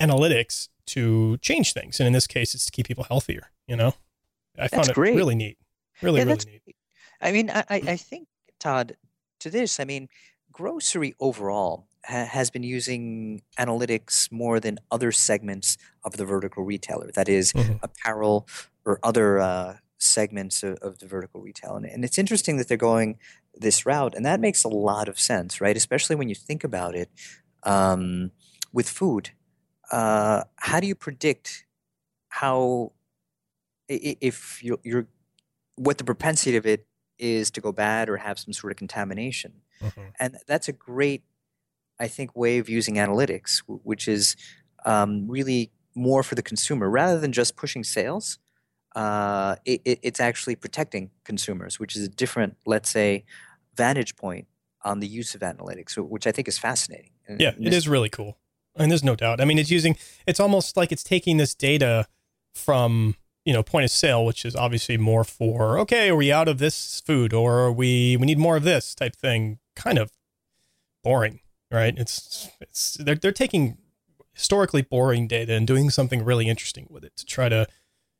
analytics 0.00 0.68
to 0.86 1.38
change 1.38 1.72
things, 1.72 2.00
and 2.00 2.06
in 2.06 2.12
this 2.12 2.26
case, 2.26 2.54
it's 2.54 2.66
to 2.66 2.72
keep 2.72 2.86
people 2.86 3.04
healthier. 3.04 3.50
You 3.66 3.76
know, 3.76 3.94
I 4.58 4.68
found 4.68 4.88
it 4.88 4.94
great. 4.94 5.16
really 5.16 5.34
neat, 5.34 5.58
really 6.02 6.18
Yeah, 6.20 6.24
really 6.24 6.34
that's 6.34 6.46
neat. 6.46 6.62
I 7.20 7.32
mean, 7.32 7.50
I, 7.50 7.64
I 7.70 7.96
think, 7.96 8.28
Todd, 8.58 8.96
to 9.40 9.50
this, 9.50 9.80
I 9.80 9.84
mean, 9.84 10.08
grocery 10.52 11.14
overall 11.20 11.86
ha 12.04 12.24
has 12.26 12.50
been 12.50 12.62
using 12.62 13.42
analytics 13.58 14.30
more 14.30 14.60
than 14.60 14.78
other 14.90 15.10
segments 15.10 15.78
of 16.04 16.16
the 16.16 16.24
vertical 16.26 16.64
retailer. 16.64 17.10
That 17.12 17.28
is, 17.28 17.52
Mhm. 17.52 17.78
apparel 17.82 18.46
or 18.84 18.98
other 19.02 19.40
uh, 19.40 19.76
segments 19.96 20.62
of, 20.62 20.76
of 20.82 20.98
the 20.98 21.06
vertical 21.06 21.40
retail. 21.40 21.76
And, 21.76 21.86
and 21.86 22.04
it's 22.04 22.18
interesting 22.18 22.58
that 22.58 22.68
they're 22.68 22.76
going 22.76 23.18
this 23.54 23.86
route, 23.86 24.14
and 24.14 24.26
that 24.26 24.40
makes 24.40 24.64
a 24.64 24.68
lot 24.68 25.08
of 25.08 25.18
sense, 25.18 25.60
right? 25.60 25.76
Especially 25.76 26.16
when 26.16 26.28
you 26.28 26.34
think 26.34 26.62
about 26.64 26.94
it 26.94 27.08
um, 27.62 28.32
with 28.72 28.88
food. 28.88 29.30
Uh, 29.94 30.42
how 30.56 30.78
do 30.80 30.86
you 30.86 30.94
predict 31.06 31.66
how 32.40 32.92
if 33.88 34.62
you're, 34.64 34.78
you're 34.82 35.06
what 35.76 35.98
the 35.98 36.04
propensity 36.04 36.56
of 36.56 36.66
it 36.66 36.86
is 37.18 37.50
to 37.52 37.60
go 37.60 37.70
bad 37.72 38.08
or 38.08 38.16
have 38.16 38.38
some 38.38 38.52
sort 38.52 38.72
of 38.72 38.76
contamination? 38.76 39.52
Mhm. 39.80 40.12
And 40.20 40.36
that's 40.46 40.68
a 40.68 40.72
great, 40.72 41.22
I 42.00 42.08
think, 42.08 42.34
way 42.36 42.58
of 42.58 42.68
using 42.68 42.94
analytics, 42.96 43.62
which 43.66 44.08
is 44.08 44.36
um, 44.84 45.28
really 45.28 45.70
more 45.94 46.22
for 46.22 46.34
the 46.34 46.42
consumer 46.42 46.90
rather 46.90 47.18
than 47.20 47.32
just 47.32 47.56
pushing 47.56 47.84
sales. 47.84 48.38
Uh, 48.96 49.56
it, 49.64 49.80
it- 49.84 50.00
it's 50.02 50.20
actually 50.20 50.56
protecting 50.56 51.10
consumers, 51.24 51.78
which 51.80 51.96
is 51.96 52.02
a 52.04 52.08
different, 52.08 52.56
let's 52.66 52.90
say, 52.90 53.24
vantage 53.76 54.14
point 54.16 54.46
on 54.82 55.00
the 55.00 55.06
use 55.08 55.34
of 55.34 55.40
analytics, 55.40 55.96
which 55.96 56.26
I 56.26 56.32
think 56.32 56.46
is 56.48 56.58
fascinating. 56.58 57.10
Yeah, 57.28 57.54
it 57.60 57.72
is 57.72 57.88
really 57.88 58.10
cool. 58.10 58.38
And 58.76 58.90
there's 58.90 59.04
no 59.04 59.14
doubt. 59.14 59.40
I 59.40 59.44
mean, 59.44 59.58
it's 59.58 59.70
using 59.70 59.96
it's 60.26 60.40
almost 60.40 60.76
like 60.76 60.90
it's 60.90 61.04
taking 61.04 61.36
this 61.36 61.54
data 61.54 62.06
from, 62.54 63.16
you 63.44 63.52
know, 63.52 63.62
point 63.62 63.84
of 63.84 63.90
sale, 63.90 64.24
which 64.24 64.44
is 64.44 64.56
obviously 64.56 64.96
more 64.96 65.24
for, 65.24 65.78
okay, 65.80 66.10
are 66.10 66.16
we 66.16 66.32
out 66.32 66.48
of 66.48 66.58
this 66.58 67.00
food 67.00 67.32
or 67.32 67.60
are 67.60 67.72
we 67.72 68.16
we 68.16 68.26
need 68.26 68.38
more 68.38 68.56
of 68.56 68.64
this 68.64 68.94
type 68.94 69.14
thing. 69.14 69.58
Kind 69.76 69.98
of 69.98 70.12
boring, 71.02 71.40
right? 71.70 71.94
It's 71.96 72.48
it's 72.60 72.94
they're 72.94 73.14
they're 73.14 73.32
taking 73.32 73.78
historically 74.32 74.82
boring 74.82 75.28
data 75.28 75.54
and 75.54 75.66
doing 75.66 75.90
something 75.90 76.24
really 76.24 76.48
interesting 76.48 76.88
with 76.90 77.04
it 77.04 77.16
to 77.16 77.24
try 77.24 77.48
to, 77.48 77.66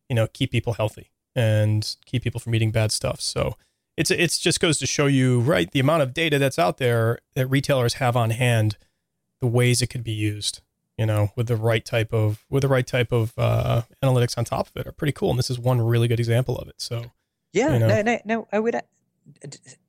you 0.08 0.14
know, 0.14 0.28
keep 0.32 0.52
people 0.52 0.74
healthy 0.74 1.10
and 1.34 1.96
keep 2.06 2.22
people 2.22 2.40
from 2.40 2.54
eating 2.54 2.70
bad 2.70 2.92
stuff. 2.92 3.20
So 3.20 3.56
it's 3.96 4.10
it's 4.10 4.38
just 4.38 4.60
goes 4.60 4.78
to 4.78 4.86
show 4.86 5.06
you, 5.06 5.40
right, 5.40 5.70
the 5.70 5.80
amount 5.80 6.02
of 6.02 6.14
data 6.14 6.38
that's 6.38 6.58
out 6.58 6.78
there 6.78 7.18
that 7.34 7.46
retailers 7.48 7.94
have 7.94 8.16
on 8.16 8.30
hand 8.30 8.76
the 9.40 9.46
ways 9.46 9.82
it 9.82 9.88
could 9.88 10.04
be 10.04 10.12
used 10.12 10.60
you 10.96 11.06
know 11.06 11.30
with 11.36 11.46
the 11.48 11.56
right 11.56 11.84
type 11.84 12.12
of 12.12 12.44
with 12.48 12.62
the 12.62 12.68
right 12.68 12.86
type 12.86 13.10
of 13.12 13.32
uh, 13.36 13.82
analytics 14.02 14.38
on 14.38 14.44
top 14.44 14.68
of 14.68 14.76
it 14.76 14.86
are 14.86 14.92
pretty 14.92 15.12
cool 15.12 15.30
and 15.30 15.38
this 15.38 15.50
is 15.50 15.58
one 15.58 15.80
really 15.80 16.08
good 16.08 16.20
example 16.20 16.56
of 16.58 16.68
it 16.68 16.76
so 16.78 17.10
Yeah, 17.52 17.72
you 17.74 17.78
know? 17.80 17.88
no, 17.88 18.02
no, 18.02 18.18
no. 18.24 18.48
I 18.52 18.58
would 18.60 18.80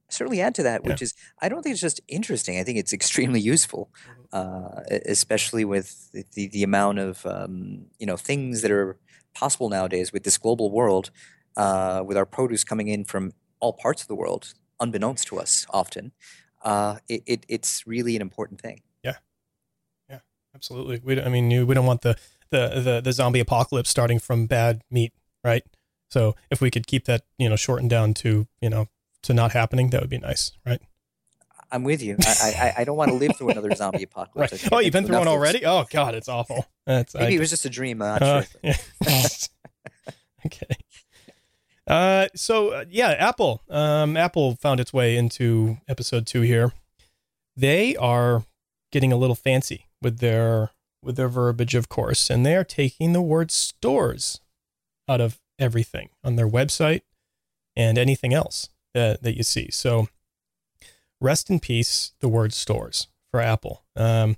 certainly 0.10 0.42
add 0.42 0.56
to 0.56 0.64
that, 0.64 0.82
Yeah. 0.84 0.92
which 0.92 1.02
is 1.02 1.14
I 1.42 1.50
don't 1.50 1.62
think 1.64 1.74
it's 1.74 1.82
just 1.82 2.00
interesting. 2.08 2.60
I 2.60 2.64
think 2.64 2.78
it's 2.78 2.94
extremely 2.94 3.40
useful, 3.40 3.90
uh, 4.32 4.82
especially 5.06 5.66
with 5.66 6.12
the, 6.12 6.26
the, 6.34 6.48
the 6.48 6.64
amount 6.64 7.00
of 7.00 7.26
um, 7.26 7.88
you 8.00 8.06
know 8.06 8.18
things 8.18 8.62
that 8.62 8.72
are 8.72 8.98
possible 9.34 9.70
nowadays 9.70 10.14
with 10.14 10.24
this 10.24 10.38
global 10.38 10.72
world, 10.72 11.12
uh, 11.58 12.04
with 12.06 12.18
our 12.18 12.26
produce 12.26 12.64
coming 12.64 12.88
in 12.88 13.04
from 13.04 13.34
all 13.60 13.74
parts 13.74 14.02
of 14.02 14.08
the 14.08 14.16
world, 14.16 14.54
unbeknownst 14.80 15.28
to 15.28 15.40
us 15.40 15.66
often. 15.72 16.12
Uh, 16.64 16.98
it, 17.08 17.22
it, 17.28 17.46
it's 17.48 17.86
really 17.86 18.16
an 18.16 18.22
important 18.22 18.60
thing. 18.60 18.82
Absolutely 20.56 21.00
we, 21.04 21.22
i 21.22 21.28
mean 21.30 21.52
you, 21.52 21.66
we 21.66 21.76
don't 21.76 21.86
want 21.86 22.02
the, 22.02 22.16
the 22.50 22.80
the 22.80 23.02
the 23.02 23.12
zombie 23.14 23.40
apocalypse 23.42 23.90
starting 23.90 24.18
from 24.20 24.48
bad 24.48 24.82
meat 24.90 25.14
right 25.44 25.64
so 26.10 26.36
if 26.50 26.62
we 26.62 26.72
could 26.72 26.88
keep 26.88 27.06
that 27.06 27.24
you 27.38 27.48
know 27.50 27.56
shortened 27.56 27.90
down 27.90 28.14
to 28.14 28.48
you 28.62 28.70
know 28.70 28.88
to 29.22 29.34
not 29.34 29.52
happening 29.52 29.90
that 29.90 30.02
would 30.02 30.10
be 30.10 30.18
nice 30.18 30.54
right 30.66 30.82
I'm 31.72 31.84
with 31.84 32.02
you. 32.04 32.16
I, 32.22 32.32
I, 32.44 32.50
I- 32.68 32.74
I 32.82 32.84
don't 32.84 32.96
want 32.96 33.10
to 33.10 33.16
live 33.18 33.36
through 33.36 33.50
another 33.50 33.74
zombie 33.74 34.04
apocalypse. 34.10 34.54
Right 34.64 34.70
oh 34.72 34.80
you've 34.80 34.94
been 34.94 35.06
through 35.08 35.18
one 35.18 35.28
already 35.28 35.66
oh 35.66 35.84
god 35.92 36.14
it's 36.14 36.30
awful 36.30 36.66
that's 36.86 37.16
Maybe 37.16 37.34
I, 37.34 37.38
it 37.38 37.40
was 37.40 37.50
just 37.50 37.66
a 37.66 37.70
dream. 37.70 38.02
I'm 38.04 38.20
Uh, 38.22 38.42
sure. 38.44 38.62
yeah. 38.62 38.78
okay. 40.46 40.76
Uh, 41.88 42.28
so 42.36 42.70
uh, 42.70 42.86
yeah, 42.90 43.10
Apple. 43.12 43.62
Um, 43.70 44.16
Apple 44.16 44.56
found 44.56 44.80
its 44.80 44.94
way 44.94 45.18
into 45.18 45.78
episode 45.88 46.26
two 46.28 46.42
here. 46.42 46.72
They 47.58 47.96
are 47.96 48.44
getting 48.92 49.12
a 49.12 49.18
little 49.18 49.36
fancy 49.36 49.88
with 50.06 50.20
their 50.20 50.70
with 51.02 51.16
their 51.16 51.28
verbiage, 51.28 51.74
of 51.74 51.90
course, 51.90 52.30
and 52.30 52.46
they 52.46 52.56
are 52.56 52.64
taking 52.64 53.12
the 53.12 53.22
word 53.24 53.50
stores 53.50 54.40
out 55.10 55.20
of 55.20 55.40
everything 55.58 56.10
on 56.24 56.36
their 56.36 56.48
website 56.48 57.02
and 57.76 57.98
anything 57.98 58.32
else 58.34 58.70
that, 58.94 59.24
that 59.24 59.36
you 59.36 59.42
see. 59.44 59.70
So 59.72 60.08
rest 61.20 61.50
in 61.50 61.60
peace, 61.60 62.14
the 62.20 62.30
word 62.30 62.54
stores 62.54 63.08
for 63.32 63.40
Apple. 63.40 63.84
Um, 63.96 64.38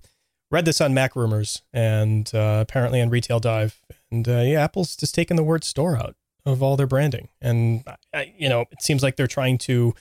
read 0.50 0.66
this 0.66 0.82
on 0.82 0.94
Mac 0.94 1.16
Rumors 1.16 1.64
and 1.74 2.30
uh, 2.34 2.60
apparently 2.62 3.02
on 3.02 3.10
Retail 3.10 3.40
Dive. 3.40 3.82
And 4.10 4.28
uh, 4.28 4.44
yeah, 4.46 4.64
Apple's 4.64 4.96
just 4.96 5.16
taken 5.16 5.36
the 5.36 5.44
word 5.44 5.66
store 5.66 5.98
out 5.98 6.16
of 6.46 6.64
all 6.64 6.78
their 6.78 6.88
branding. 6.88 7.28
And, 7.42 7.84
I, 8.14 8.34
you 8.38 8.48
know, 8.48 8.66
it 8.72 8.82
seems 8.82 9.04
like 9.04 9.18
they're 9.18 9.28
trying 9.28 9.58
to 9.60 9.94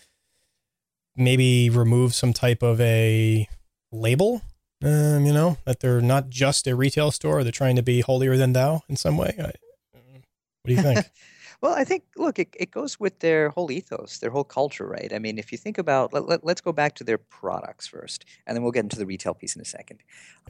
maybe 1.17 1.71
remove 1.71 2.15
some 2.15 2.33
type 2.33 2.63
of 2.63 2.81
a 2.81 3.49
label, 3.93 4.43
um, 4.85 5.25
you 5.25 5.33
know, 5.33 5.59
that 5.65 5.81
they're 5.81 6.01
not 6.01 6.29
just 6.29 6.67
a 6.67 6.77
retail 6.77 7.11
store. 7.11 7.43
They're 7.43 7.53
trying 7.53 7.77
to 7.77 7.83
be 7.83 8.01
holier 8.01 8.37
than 8.37 8.53
thou 8.53 8.83
in 8.89 8.97
some 8.97 9.17
way. 9.17 9.35
I, 9.39 9.43
what 9.43 10.67
do 10.67 10.73
you 10.75 10.83
think? 10.83 11.07
Well, 11.63 11.75
I 11.75 11.85
think, 11.85 12.05
look, 12.17 12.39
it, 12.39 12.55
it 12.59 12.71
goes 12.71 13.01
with 13.01 13.21
their 13.21 13.49
whole 13.49 13.71
ethos, 13.71 14.19
their 14.19 14.31
whole 14.31 14.45
culture, 14.45 14.87
right? 14.87 15.11
I 15.13 15.19
mean, 15.19 15.39
if 15.39 15.51
you 15.53 15.59
think 15.59 15.79
about, 15.79 16.13
let, 16.13 16.29
let, 16.29 16.45
let's 16.45 16.61
go 16.61 16.73
back 16.73 16.95
to 16.97 17.05
their 17.05 17.19
products 17.19 17.87
first, 17.87 18.27
and 18.47 18.55
then 18.55 18.63
we'll 18.63 18.73
get 18.73 18.85
into 18.85 18.99
the 18.99 19.07
retail 19.07 19.35
piece 19.35 19.57
in 19.57 19.63
a 19.63 19.65
second. 19.65 20.01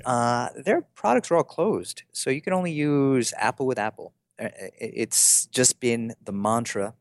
Yeah. 0.01 0.09
Uh, 0.09 0.49
their 0.57 0.83
products 0.83 1.31
are 1.31 1.37
all 1.37 1.45
closed, 1.45 2.03
so 2.13 2.29
you 2.31 2.43
can 2.43 2.53
only 2.53 2.73
use 2.73 3.33
Apple 3.39 3.67
with 3.67 3.79
Apple. 3.79 4.15
Uh, 4.39 4.49
It's 4.79 5.47
just 5.47 5.79
been 5.81 6.15
the 6.25 6.33
mantra 6.33 6.95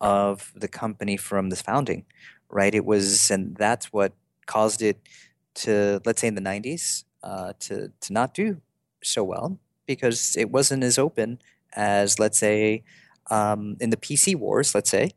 of 0.00 0.52
the 0.56 0.68
company 0.68 1.16
from 1.16 1.50
the 1.50 1.56
founding, 1.56 2.06
right? 2.50 2.74
It 2.74 2.84
was, 2.84 3.30
and 3.30 3.56
that's 3.56 3.92
what 3.92 4.14
caused 4.46 4.82
it 4.82 4.98
to, 5.54 6.00
let's 6.04 6.20
say 6.20 6.28
in 6.28 6.34
the 6.34 6.40
90s, 6.40 7.04
uh, 7.22 7.52
to, 7.60 7.92
to 8.00 8.12
not 8.12 8.34
do 8.34 8.60
so 9.02 9.24
well 9.24 9.58
because 9.86 10.36
it 10.36 10.50
wasn't 10.50 10.82
as 10.82 10.98
open 10.98 11.38
as, 11.74 12.18
let's 12.18 12.38
say, 12.38 12.84
um, 13.30 13.76
in 13.80 13.90
the 13.90 13.96
PC 13.96 14.36
wars, 14.36 14.74
let's 14.74 14.90
say, 14.90 15.10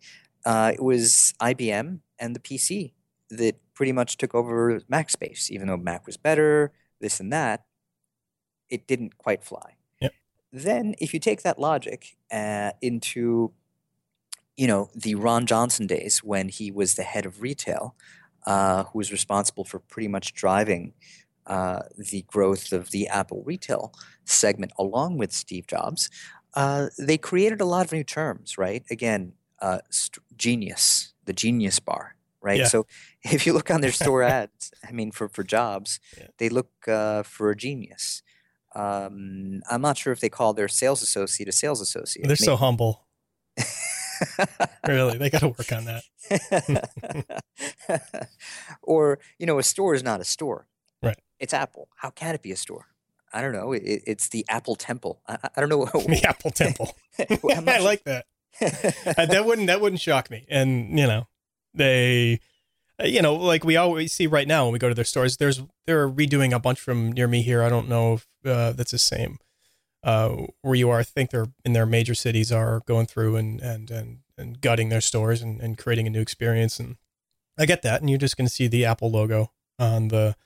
uh, 0.46 0.72
it 0.74 0.82
was 0.82 1.34
IBM 1.42 2.00
and 2.20 2.36
the 2.36 2.40
PC 2.40 2.94
that 3.30 3.56
pretty 3.74 3.92
much 3.92 4.18
took 4.18 4.34
over 4.34 4.82
Mac 4.88 5.10
space, 5.10 5.52
even 5.52 5.68
though 5.68 5.78
Mac 5.78 6.06
was 6.06 6.18
better, 6.18 6.72
this 7.00 7.20
and 7.20 7.32
that. 7.32 7.66
It 8.70 8.88
didn't 8.88 9.18
quite 9.18 9.44
fly. 9.44 9.76
Yep. 10.02 10.14
Then, 10.52 10.96
if 11.00 11.14
you 11.14 11.20
take 11.20 11.44
that 11.44 11.60
logic 11.60 12.18
uh, 12.32 12.72
into, 12.82 13.52
you 14.56 14.68
know, 14.68 14.90
the 14.96 15.16
Ron 15.16 15.46
Johnson 15.46 15.88
days 15.88 16.24
when 16.24 16.50
he 16.50 16.72
was 16.72 16.96
the 16.96 17.04
head 17.04 17.26
of 17.26 17.42
retail, 17.42 17.96
uh, 18.48 18.86
who 18.86 18.98
was 18.98 19.12
responsible 19.12 19.64
for 19.66 19.80
pretty 19.80 20.08
much 20.08 20.34
driving 20.34 20.94
uh, 21.46 21.82
the 22.12 22.24
growth 22.28 22.72
of 22.74 22.90
the 22.92 23.08
Apple 23.08 23.44
retail 23.46 23.94
segment 24.26 24.72
along 24.80 25.18
with 25.18 25.32
Steve 25.32 25.68
Jobs, 25.68 26.10
uh, 26.56 26.88
they 26.98 27.18
created 27.18 27.62
a 27.62 27.66
lot 27.66 27.86
of 27.86 27.92
new 27.92 28.04
terms, 28.04 28.58
right? 28.58 28.84
Again, 28.90 29.34
uh, 29.62 29.80
st- 29.90 30.24
genius, 30.38 31.14
the 31.26 31.34
genius 31.34 31.80
bar, 31.80 32.16
right? 32.42 32.60
Yeah. 32.60 32.68
So 32.68 32.86
if 33.24 33.46
you 33.46 33.54
look 33.54 33.70
on 33.70 33.82
their 33.82 33.92
store 34.04 34.24
ads, 34.24 34.72
I 34.88 34.92
mean, 34.92 35.12
for, 35.12 35.28
for 35.30 35.44
jobs, 35.44 36.00
Yeah. 36.18 36.28
they 36.38 36.50
look 36.50 36.72
uh, 36.88 37.24
for 37.24 37.52
a 37.52 37.56
genius. 37.56 38.24
Um, 38.76 39.62
I'm 39.70 39.82
not 39.82 39.98
sure 39.98 40.14
if 40.14 40.20
they 40.20 40.30
call 40.30 40.54
their 40.54 40.68
sales 40.68 41.02
associate 41.02 41.50
a 41.50 41.52
sales 41.52 41.82
associate. 41.82 42.28
They're 42.28 42.36
so 42.36 42.56
humble. 42.56 43.08
Really, 44.88 45.18
they 45.18 45.30
got 45.30 45.42
to 45.42 45.50
work 45.50 45.72
on 45.72 45.86
that. 45.86 47.42
or, 48.82 49.20
you 49.38 49.46
know, 49.46 49.60
a 49.60 49.64
store 49.64 49.94
is 49.94 50.04
not 50.04 50.22
a 50.22 50.24
store. 50.24 50.68
Right. 51.02 51.18
It's 51.40 51.54
Apple. 51.54 51.90
How 51.98 52.10
can 52.10 52.36
it 52.36 52.42
be 52.42 52.52
a 52.52 52.56
store? 52.56 52.88
I 53.34 53.42
don't 53.42 53.52
know. 53.52 53.74
It, 53.74 54.04
it's 54.08 54.30
the 54.30 54.46
Apple 54.50 54.76
Temple. 54.76 55.22
I, 55.28 55.38
I 55.56 55.60
don't 55.62 55.70
know. 55.70 55.86
the 55.94 56.26
Apple 56.28 56.52
Temple. 56.52 56.96
I 57.20 57.80
like 57.80 58.04
that. 58.06 58.26
Uh, 58.60 59.26
that 59.26 59.46
wouldn't 59.46 59.68
that 59.68 59.82
wouldn't 59.82 60.02
shock 60.02 60.32
me. 60.32 60.46
And 60.50 60.98
you 60.98 61.06
know, 61.06 61.28
they, 61.76 62.40
you 63.04 63.22
know, 63.22 63.36
like 63.36 63.64
we 63.64 63.76
always 63.76 64.14
see 64.14 64.26
right 64.26 64.48
now 64.48 64.64
when 64.64 64.74
we 64.74 64.80
go 64.80 64.90
to 64.90 64.96
their 64.96 65.06
stores. 65.06 65.38
There's 65.38 65.62
they're 65.86 66.10
redoing 66.10 66.54
a 66.54 66.60
bunch 66.60 66.80
from 66.80 67.12
near 67.12 67.28
me 67.28 67.44
here. 67.44 67.62
I 67.62 67.70
don't 67.70 67.88
know 67.88 68.14
if 68.14 68.28
uh, 68.46 68.72
that's 68.72 68.92
the 68.92 68.98
same 68.98 69.38
uh, 70.08 70.48
where 70.62 70.76
you 70.76 70.90
are. 70.90 71.00
I 71.00 71.04
think 71.04 71.32
they're 71.32 71.48
in 71.66 71.74
their 71.74 71.86
major 71.86 72.16
cities 72.16 72.50
are 72.50 72.82
going 72.88 73.08
through 73.08 73.36
and 73.36 73.60
and 73.60 73.92
and, 73.92 74.20
and 74.38 74.62
gutting 74.62 74.88
their 74.88 75.02
stores 75.02 75.42
and, 75.42 75.60
and 75.60 75.78
creating 75.78 76.08
a 76.08 76.10
new 76.10 76.22
experience. 76.22 76.80
And 76.80 76.96
I 77.60 77.66
get 77.66 77.82
that. 77.82 78.00
And 78.00 78.10
you're 78.10 78.18
just 78.18 78.38
going 78.38 78.48
to 78.48 78.54
see 78.54 78.68
the 78.68 78.86
Apple 78.86 79.12
logo 79.12 79.52
on 79.78 80.08
the 80.08 80.38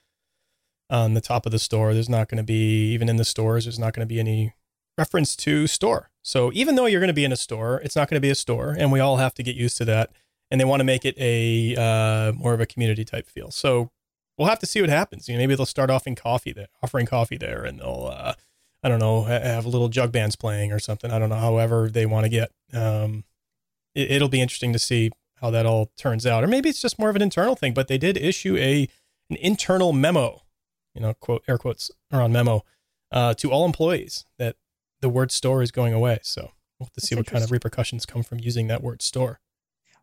on 0.90 1.14
the 1.14 1.20
top 1.20 1.46
of 1.46 1.52
the 1.52 1.60
store. 1.60 1.94
There's 1.94 2.08
not 2.08 2.28
going 2.28 2.38
to 2.38 2.44
be 2.44 2.92
even 2.92 3.08
in 3.08 3.16
the 3.16 3.24
stores. 3.24 3.64
There's 3.64 3.78
not 3.78 3.94
going 3.94 4.06
to 4.06 4.12
be 4.12 4.18
any 4.18 4.52
reference 4.98 5.36
to 5.36 5.68
store. 5.68 6.10
So 6.22 6.50
even 6.54 6.74
though 6.74 6.86
you're 6.86 7.00
going 7.00 7.06
to 7.06 7.14
be 7.14 7.24
in 7.24 7.32
a 7.32 7.36
store, 7.36 7.80
it's 7.84 7.94
not 7.94 8.10
going 8.10 8.16
to 8.16 8.20
be 8.20 8.30
a 8.30 8.34
store, 8.34 8.74
and 8.76 8.90
we 8.90 8.98
all 8.98 9.18
have 9.18 9.34
to 9.34 9.44
get 9.44 9.54
used 9.54 9.76
to 9.78 9.84
that. 9.84 10.10
And 10.50 10.60
they 10.60 10.64
want 10.64 10.80
to 10.80 10.84
make 10.84 11.04
it 11.04 11.16
a 11.18 11.76
uh, 11.76 12.32
more 12.32 12.52
of 12.52 12.60
a 12.60 12.66
community 12.66 13.04
type 13.04 13.28
feel. 13.28 13.52
So 13.52 13.90
we'll 14.36 14.48
have 14.48 14.58
to 14.58 14.66
see 14.66 14.80
what 14.80 14.90
happens. 14.90 15.28
You 15.28 15.34
know, 15.34 15.38
maybe 15.38 15.54
they'll 15.54 15.66
start 15.66 15.88
offering 15.88 16.16
coffee 16.16 16.52
there, 16.52 16.68
offering 16.82 17.06
coffee 17.06 17.38
there, 17.38 17.62
and 17.62 17.78
they'll 17.78 18.12
uh, 18.12 18.34
I 18.82 18.88
don't 18.88 18.98
know 18.98 19.22
have 19.22 19.66
little 19.66 19.88
jug 19.88 20.12
bands 20.12 20.36
playing 20.36 20.72
or 20.72 20.78
something. 20.78 21.10
I 21.10 21.18
don't 21.18 21.28
know. 21.28 21.36
However 21.36 21.88
they 21.88 22.06
want 22.06 22.24
to 22.24 22.28
get. 22.28 22.50
Um, 22.72 23.24
it, 23.94 24.10
it'll 24.10 24.28
be 24.28 24.40
interesting 24.40 24.72
to 24.72 24.78
see 24.78 25.10
how 25.40 25.50
that 25.50 25.66
all 25.66 25.90
turns 25.96 26.26
out, 26.26 26.44
or 26.44 26.46
maybe 26.46 26.68
it's 26.68 26.80
just 26.80 26.98
more 26.98 27.10
of 27.10 27.16
an 27.16 27.22
internal 27.22 27.56
thing. 27.56 27.74
But 27.74 27.88
they 27.88 27.98
did 27.98 28.16
issue 28.16 28.56
a 28.56 28.88
an 29.30 29.36
internal 29.36 29.92
memo, 29.92 30.42
you 30.94 31.00
know, 31.00 31.14
quote 31.14 31.42
air 31.48 31.58
quotes 31.58 31.90
around 32.12 32.32
memo, 32.32 32.64
uh, 33.10 33.34
to 33.34 33.50
all 33.50 33.66
employees 33.66 34.24
that 34.38 34.56
the 35.00 35.08
word 35.08 35.30
store 35.30 35.62
is 35.62 35.70
going 35.70 35.92
away. 35.92 36.18
So 36.22 36.52
we'll 36.78 36.86
have 36.86 36.92
to 36.92 37.00
see 37.00 37.14
what 37.14 37.26
kind 37.26 37.44
of 37.44 37.50
repercussions 37.50 38.06
come 38.06 38.22
from 38.22 38.40
using 38.40 38.68
that 38.68 38.82
word 38.82 39.02
store. 39.02 39.40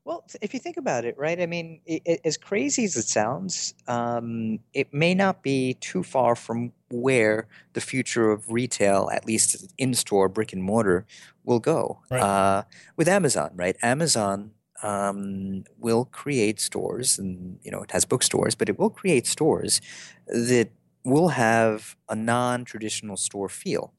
Well, 0.10 0.26
if 0.42 0.56
you 0.56 0.60
think 0.60 0.78
about 0.78 1.06
it, 1.06 1.16
right? 1.20 1.40
I 1.40 1.46
mean, 1.46 1.82
it, 1.86 2.02
it, 2.04 2.22
as 2.26 2.36
crazy 2.36 2.84
as 2.84 2.98
it 2.98 3.06
sounds, 3.06 3.76
um, 3.88 4.58
it 4.74 4.92
may 4.92 5.14
not 5.14 5.44
be 5.44 5.76
too 5.76 6.02
far 6.02 6.36
from 6.36 6.72
where 6.90 7.48
the 7.74 7.80
future 7.82 8.32
of 8.32 8.52
retail, 8.52 9.12
at 9.14 9.28
least 9.28 9.72
in 9.78 9.94
store, 9.94 10.28
brick 10.28 10.52
and 10.52 10.64
mortar, 10.64 11.06
will 11.44 11.60
go. 11.60 12.00
Right. 12.10 12.24
Uh, 12.24 12.64
with 12.96 13.08
Amazon, 13.08 13.52
right? 13.54 13.78
Amazon 13.84 14.50
um, 14.82 15.66
will 15.78 16.06
create 16.06 16.60
stores, 16.60 17.20
and 17.20 17.60
you 17.62 17.70
know, 17.70 17.84
it 17.84 17.92
has 17.92 18.04
bookstores, 18.04 18.56
but 18.56 18.68
it 18.68 18.80
will 18.80 18.90
create 18.90 19.28
stores 19.28 19.80
that 20.26 20.70
will 21.04 21.28
have 21.28 21.96
a 22.10 22.16
non-traditional 22.16 23.16
store 23.16 23.48
feel. 23.48 23.94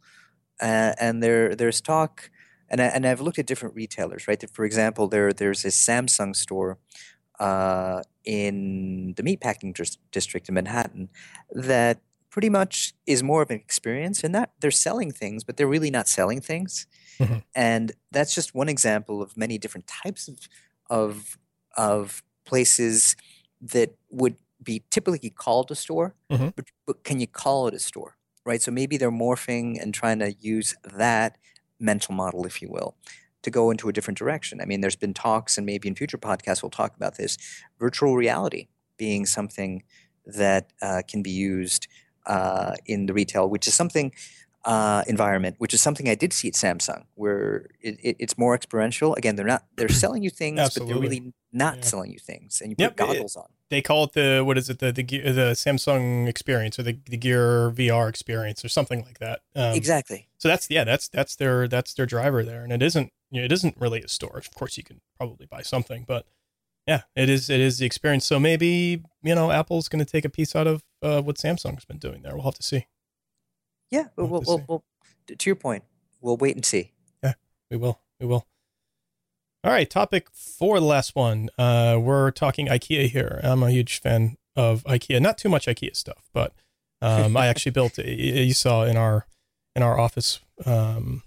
Uh, 0.60 0.92
and 1.00 1.22
there, 1.22 1.54
there's 1.54 1.80
talk 1.80 2.30
and 2.70 2.80
I, 2.80 2.86
and 2.86 3.06
I've 3.06 3.20
looked 3.20 3.38
at 3.38 3.46
different 3.46 3.74
retailers, 3.74 4.28
right? 4.28 4.42
For 4.52 4.64
example, 4.64 5.08
there 5.08 5.32
there's 5.32 5.64
a 5.64 5.68
Samsung 5.68 6.34
store 6.36 6.78
uh, 7.38 8.02
in 8.24 9.14
the 9.16 9.22
meatpacking 9.22 9.74
dis- 9.74 9.98
district 10.12 10.48
in 10.48 10.54
Manhattan 10.54 11.08
that 11.52 12.00
pretty 12.30 12.48
much 12.48 12.94
is 13.06 13.22
more 13.22 13.42
of 13.42 13.50
an 13.50 13.56
experience 13.56 14.22
in 14.22 14.32
that 14.32 14.52
they're 14.60 14.70
selling 14.70 15.10
things, 15.10 15.42
but 15.42 15.56
they're 15.56 15.66
really 15.66 15.90
not 15.90 16.06
selling 16.06 16.40
things. 16.40 16.86
Mm-hmm. 17.18 17.38
And 17.54 17.92
that's 18.12 18.34
just 18.34 18.54
one 18.54 18.68
example 18.68 19.20
of 19.20 19.36
many 19.36 19.58
different 19.58 19.86
types 19.86 20.28
of 20.28 20.38
of 20.88 21.38
of 21.76 22.22
places 22.44 23.16
that 23.60 23.94
would 24.10 24.36
be 24.62 24.82
typically 24.90 25.30
called 25.30 25.70
a 25.70 25.74
store, 25.74 26.14
Mhm. 26.30 26.54
but, 26.54 26.66
but 26.86 27.04
can 27.04 27.20
you 27.20 27.26
call 27.26 27.66
it 27.68 27.74
a 27.74 27.78
store? 27.78 28.16
Right. 28.44 28.62
So 28.62 28.70
maybe 28.70 28.96
they're 28.96 29.10
morphing 29.10 29.80
and 29.80 29.92
trying 29.94 30.18
to 30.20 30.32
use 30.40 30.74
that 30.82 31.36
mental 31.80 32.14
model, 32.14 32.44
if 32.46 32.60
you 32.62 32.68
will, 32.70 32.94
to 33.42 33.50
go 33.50 33.70
into 33.70 33.88
a 33.88 33.92
different 33.92 34.18
direction. 34.18 34.60
I 34.60 34.66
mean, 34.66 34.80
there's 34.82 34.96
been 34.96 35.14
talks, 35.14 35.56
and 35.56 35.64
maybe 35.66 35.88
in 35.88 35.94
future 35.94 36.18
podcasts 36.18 36.62
we'll 36.62 36.70
talk 36.70 36.94
about 36.94 37.16
this 37.16 37.38
virtual 37.78 38.14
reality 38.16 38.68
being 38.96 39.26
something 39.26 39.82
that 40.26 40.70
uh, 40.82 41.02
can 41.08 41.22
be 41.22 41.30
used 41.30 41.88
uh, 42.26 42.74
in 42.86 43.06
the 43.06 43.12
retail, 43.14 43.48
which 43.48 43.66
is 43.66 43.74
something. 43.74 44.12
Uh, 44.62 45.02
environment, 45.06 45.56
which 45.56 45.72
is 45.72 45.80
something 45.80 46.06
I 46.06 46.14
did 46.14 46.34
see 46.34 46.46
at 46.48 46.52
Samsung, 46.52 47.04
where 47.14 47.70
it, 47.80 47.98
it, 48.02 48.16
it's 48.18 48.36
more 48.36 48.54
experiential. 48.54 49.14
Again, 49.14 49.34
they're 49.34 49.46
not 49.46 49.64
they're 49.76 49.88
selling 50.04 50.22
you 50.22 50.28
things, 50.28 50.60
but 50.74 50.86
they're 50.86 50.98
really 50.98 51.32
not 51.50 51.76
Yeah. 51.76 51.82
selling 51.84 52.10
you 52.12 52.18
things, 52.18 52.60
and 52.60 52.68
you 52.70 52.76
Yep, 52.78 52.94
put 52.98 53.04
it- 53.04 53.12
goggles 53.14 53.36
on. 53.36 53.46
They 53.70 53.80
call 53.80 54.04
it 54.04 54.12
the 54.12 54.42
what 54.44 54.58
is 54.58 54.68
it 54.68 54.80
the 54.80 54.92
the 54.92 55.02
the 55.02 55.52
Samsung 55.54 56.28
experience 56.28 56.78
or 56.78 56.82
the 56.82 56.98
the 57.08 57.16
Gear 57.16 57.70
VR 57.70 58.08
experience 58.08 58.64
or 58.64 58.68
something 58.68 59.04
like 59.04 59.18
that. 59.20 59.40
Um, 59.54 59.74
exactly. 59.74 60.28
So 60.38 60.48
that's 60.48 60.68
yeah, 60.70 60.84
that's 60.84 61.08
that's 61.08 61.36
their 61.36 61.68
that's 61.68 61.94
their 61.94 62.06
driver 62.06 62.44
there, 62.44 62.64
and 62.64 62.72
it 62.72 62.82
isn't 62.82 63.12
you 63.30 63.40
know, 63.40 63.44
it 63.44 63.52
isn't 63.52 63.76
really 63.78 64.02
a 64.02 64.08
store. 64.08 64.36
Of 64.36 64.52
course, 64.54 64.76
you 64.76 64.82
can 64.82 65.00
probably 65.16 65.46
buy 65.46 65.62
something, 65.62 66.04
but 66.06 66.26
yeah, 66.86 67.02
it 67.14 67.28
is 67.28 67.48
it 67.48 67.60
is 67.60 67.78
the 67.78 67.86
experience. 67.86 68.26
So 68.26 68.40
maybe 68.40 69.02
you 69.22 69.34
know 69.34 69.52
Apple's 69.52 69.88
going 69.88 70.04
to 70.04 70.10
take 70.10 70.24
a 70.24 70.30
piece 70.30 70.56
out 70.56 70.66
of 70.66 70.82
uh, 71.02 71.22
what 71.22 71.36
Samsung's 71.36 71.84
been 71.84 71.98
doing 71.98 72.22
there. 72.22 72.34
We'll 72.34 72.44
have 72.44 72.56
to 72.56 72.62
see. 72.62 72.88
Yeah. 73.90 74.06
We'll 74.16 74.26
Well, 74.26 74.42
well, 74.46 74.58
well, 74.58 74.64
well, 74.68 74.84
to 75.28 75.48
your 75.48 75.56
point, 75.56 75.84
we'll 76.20 76.36
wait 76.36 76.56
and 76.56 76.64
see. 76.64 76.92
Yeah, 77.22 77.34
we 77.70 77.76
will. 77.76 78.00
We 78.18 78.26
will. 78.26 78.46
All 79.62 79.70
right, 79.70 79.90
topic 79.90 80.28
for 80.32 80.80
the 80.80 80.86
last 80.86 81.14
one. 81.14 81.50
Uh, 81.58 81.98
we're 82.00 82.30
talking 82.30 82.68
IKEA 82.68 83.10
here. 83.10 83.40
I'm 83.42 83.62
a 83.62 83.70
huge 83.70 84.00
fan 84.00 84.38
of 84.56 84.82
IKEA. 84.84 85.20
Not 85.20 85.36
too 85.36 85.50
much 85.50 85.66
IKEA 85.66 85.94
stuff, 85.94 86.30
but 86.32 86.54
um, 87.02 87.36
I 87.36 87.46
actually 87.46 87.72
built. 87.72 87.98
You 88.04 88.54
saw 88.54 88.84
in 88.84 88.96
our 88.96 89.26
in 89.76 89.82
our 89.82 90.00
office 90.00 90.40
um, 90.64 91.24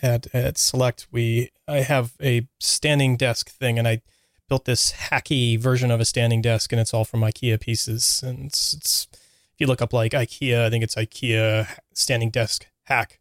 at 0.00 0.32
at 0.32 0.58
Select, 0.58 1.08
we 1.10 1.50
I 1.66 1.78
have 1.78 2.12
a 2.22 2.46
standing 2.60 3.16
desk 3.16 3.50
thing, 3.50 3.80
and 3.80 3.88
I 3.88 4.02
built 4.48 4.64
this 4.64 4.92
hacky 4.92 5.58
version 5.58 5.90
of 5.90 5.98
a 5.98 6.04
standing 6.04 6.40
desk, 6.40 6.70
and 6.70 6.80
it's 6.80 6.94
all 6.94 7.04
from 7.04 7.22
IKEA 7.22 7.60
pieces. 7.60 8.22
And 8.24 8.46
it's, 8.46 8.74
it's 8.74 9.08
if 9.54 9.60
you 9.60 9.66
look 9.66 9.82
up 9.82 9.92
like 9.92 10.12
IKEA, 10.12 10.66
I 10.66 10.70
think 10.70 10.84
it's 10.84 10.94
IKEA 10.94 11.66
standing 11.94 12.30
desk 12.30 12.68
hack. 12.84 13.18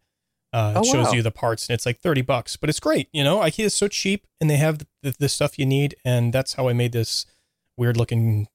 Uh, 0.54 0.74
Oh, 0.76 0.80
it 0.82 0.86
shows 0.86 1.06
wow. 1.08 1.12
you 1.14 1.22
the 1.22 1.32
parts, 1.32 1.68
and 1.70 1.74
it's 1.74 1.86
like 1.86 2.00
thirty 2.00 2.22
bucks, 2.22 2.58
but 2.58 2.70
it's 2.70 2.80
great. 2.80 3.08
You 3.14 3.24
know, 3.24 3.40
IKEA 3.40 3.66
is 3.66 3.74
so 3.76 3.88
cheap, 3.88 4.28
and 4.42 4.50
they 4.50 4.58
have 4.58 4.80
the, 4.80 4.88
the, 5.04 5.16
the 5.20 5.30
stuff 5.30 5.58
you 5.58 5.66
need, 5.66 5.96
and 6.04 6.34
that's 6.34 6.54
how 6.54 6.68
I 6.68 6.74
made 6.74 6.92
this 6.92 7.26
weird 7.78 7.96
looking, 7.98 8.48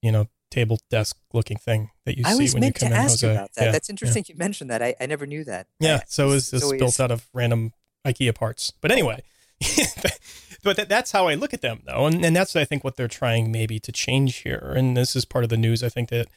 you 0.00 0.12
know, 0.12 0.28
table 0.50 0.78
desk 0.90 1.16
looking 1.32 1.56
thing 1.56 1.90
that 2.06 2.16
you 2.16 2.22
I 2.24 2.34
see 2.34 2.42
was 2.44 2.54
when 2.54 2.62
you 2.62 2.66
meant 2.66 2.76
to 2.76 2.80
come 2.84 2.92
in, 2.92 2.98
ask 2.98 3.22
you 3.22 3.28
Jose. 3.28 3.36
about 3.40 3.52
that. 3.54 3.64
Yeah, 3.66 3.72
That's 3.72 3.88
yeah. 3.88 3.92
interesting 3.94 4.24
you 4.28 4.36
mentioned 4.36 4.70
that. 4.70 4.80
I, 4.82 4.94
I 5.00 5.06
never 5.06 5.26
knew 5.26 5.42
that. 5.44 5.66
Yeah, 5.80 5.96
I- 5.96 6.04
so 6.06 6.30
it's 6.30 6.50
just 6.52 6.70
built 6.78 7.00
out 7.00 7.10
of 7.10 7.26
random 7.34 7.72
IKEA 8.06 8.32
parts. 8.34 8.72
But 8.80 8.92
anyway, 8.92 9.22
but 10.62 10.76
that, 10.76 10.88
that's 10.88 11.10
how 11.12 11.26
I 11.26 11.34
look 11.34 11.52
at 11.52 11.60
them, 11.62 11.80
though, 11.86 12.06
and, 12.06 12.24
and 12.24 12.34
that's 12.36 12.54
I 12.56 12.64
think 12.64 12.84
what 12.84 12.96
they're 12.96 13.08
trying 13.08 13.50
maybe 13.50 13.80
to 13.80 13.92
change 13.92 14.36
here. 14.38 14.72
And 14.76 14.96
this 14.96 15.16
is 15.16 15.24
part 15.24 15.44
of 15.44 15.50
the 15.50 15.56
news. 15.56 15.82
I 15.82 15.88
think 15.88 16.10
that 16.10 16.28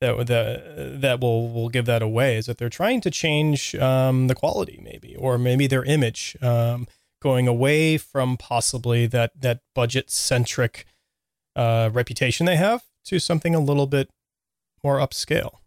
that 0.00 0.26
that 0.26 1.00
that 1.00 1.20
will 1.20 1.50
will 1.52 1.68
give 1.68 1.86
that 1.86 2.02
away 2.02 2.36
is 2.36 2.46
that 2.46 2.58
they're 2.58 2.68
trying 2.68 3.00
to 3.02 3.10
change 3.10 3.74
um, 3.76 4.26
the 4.28 4.34
quality, 4.34 4.80
maybe, 4.82 5.16
or 5.16 5.38
maybe 5.38 5.66
their 5.66 5.84
image, 5.84 6.36
um, 6.42 6.86
going 7.20 7.46
away 7.46 7.98
from 7.98 8.36
possibly 8.36 9.06
that 9.06 9.40
that 9.40 9.60
budget 9.74 10.10
centric 10.10 10.86
uh, 11.56 11.90
reputation 11.92 12.46
they 12.46 12.56
have 12.56 12.84
to 13.04 13.18
something 13.18 13.54
a 13.54 13.60
little 13.60 13.86
bit 13.86 14.08
more 14.82 14.98
upscale. 14.98 15.58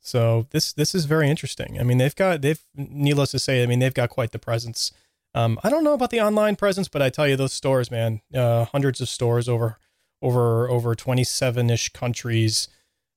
So 0.00 0.46
this 0.50 0.72
this 0.72 0.94
is 0.94 1.04
very 1.04 1.28
interesting. 1.28 1.78
I 1.78 1.82
mean, 1.82 1.98
they've 1.98 2.14
got 2.14 2.40
they've 2.40 2.62
needless 2.74 3.32
to 3.32 3.38
say, 3.38 3.62
I 3.62 3.66
mean, 3.66 3.80
they've 3.80 3.92
got 3.92 4.10
quite 4.10 4.32
the 4.32 4.38
presence. 4.38 4.92
Um, 5.34 5.58
I 5.62 5.68
don't 5.68 5.84
know 5.84 5.92
about 5.92 6.10
the 6.10 6.20
online 6.20 6.56
presence, 6.56 6.88
but 6.88 7.02
I 7.02 7.10
tell 7.10 7.28
you, 7.28 7.36
those 7.36 7.52
stores, 7.52 7.90
man, 7.90 8.22
uh, 8.34 8.64
hundreds 8.66 9.00
of 9.00 9.08
stores 9.08 9.48
over 9.48 9.78
over 10.22 10.70
over 10.70 10.94
twenty 10.94 11.24
seven 11.24 11.68
ish 11.68 11.90
countries, 11.90 12.68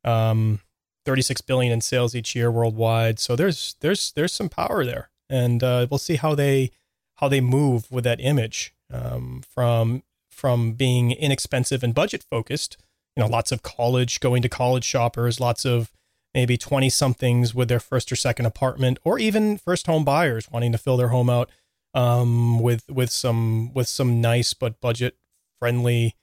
um, 0.03 0.59
thirty 1.05 1.21
six 1.21 1.41
billion 1.41 1.71
in 1.71 1.81
sales 1.81 2.15
each 2.15 2.35
year 2.35 2.51
worldwide. 2.51 3.19
So 3.19 3.35
there's 3.35 3.75
there's 3.81 4.11
there's 4.13 4.33
some 4.33 4.49
power 4.49 4.85
there, 4.85 5.09
and 5.29 5.63
uh, 5.63 5.87
we'll 5.89 5.97
see 5.97 6.15
how 6.15 6.35
they 6.35 6.71
how 7.15 7.27
they 7.27 7.41
move 7.41 7.91
with 7.91 8.03
that 8.03 8.19
image 8.19 8.73
um, 8.91 9.43
from 9.47 10.03
from 10.29 10.73
being 10.73 11.11
inexpensive 11.11 11.83
and 11.83 11.93
budget 11.93 12.25
focused. 12.29 12.77
You 13.15 13.23
know, 13.23 13.29
lots 13.29 13.51
of 13.51 13.61
college 13.61 14.19
going 14.19 14.41
to 14.41 14.49
college 14.49 14.85
shoppers, 14.85 15.39
lots 15.39 15.65
of 15.65 15.91
maybe 16.33 16.57
20 16.57 16.89
somethings 16.89 17.53
with 17.53 17.67
their 17.67 17.79
first 17.79 18.11
or 18.11 18.15
second 18.15 18.45
apartment 18.45 18.97
or 19.03 19.19
even 19.19 19.57
first 19.57 19.85
home 19.87 20.05
buyers 20.05 20.49
wanting 20.51 20.71
to 20.71 20.77
fill 20.77 20.97
their 20.97 21.09
home 21.09 21.29
out 21.29 21.49
um, 21.93 22.59
with 22.59 22.89
with 22.89 23.09
some 23.09 23.73
with 23.73 23.87
some 23.87 24.21
nice 24.21 24.53
but 24.53 24.79
budget 24.79 25.17
friendly 25.59 26.15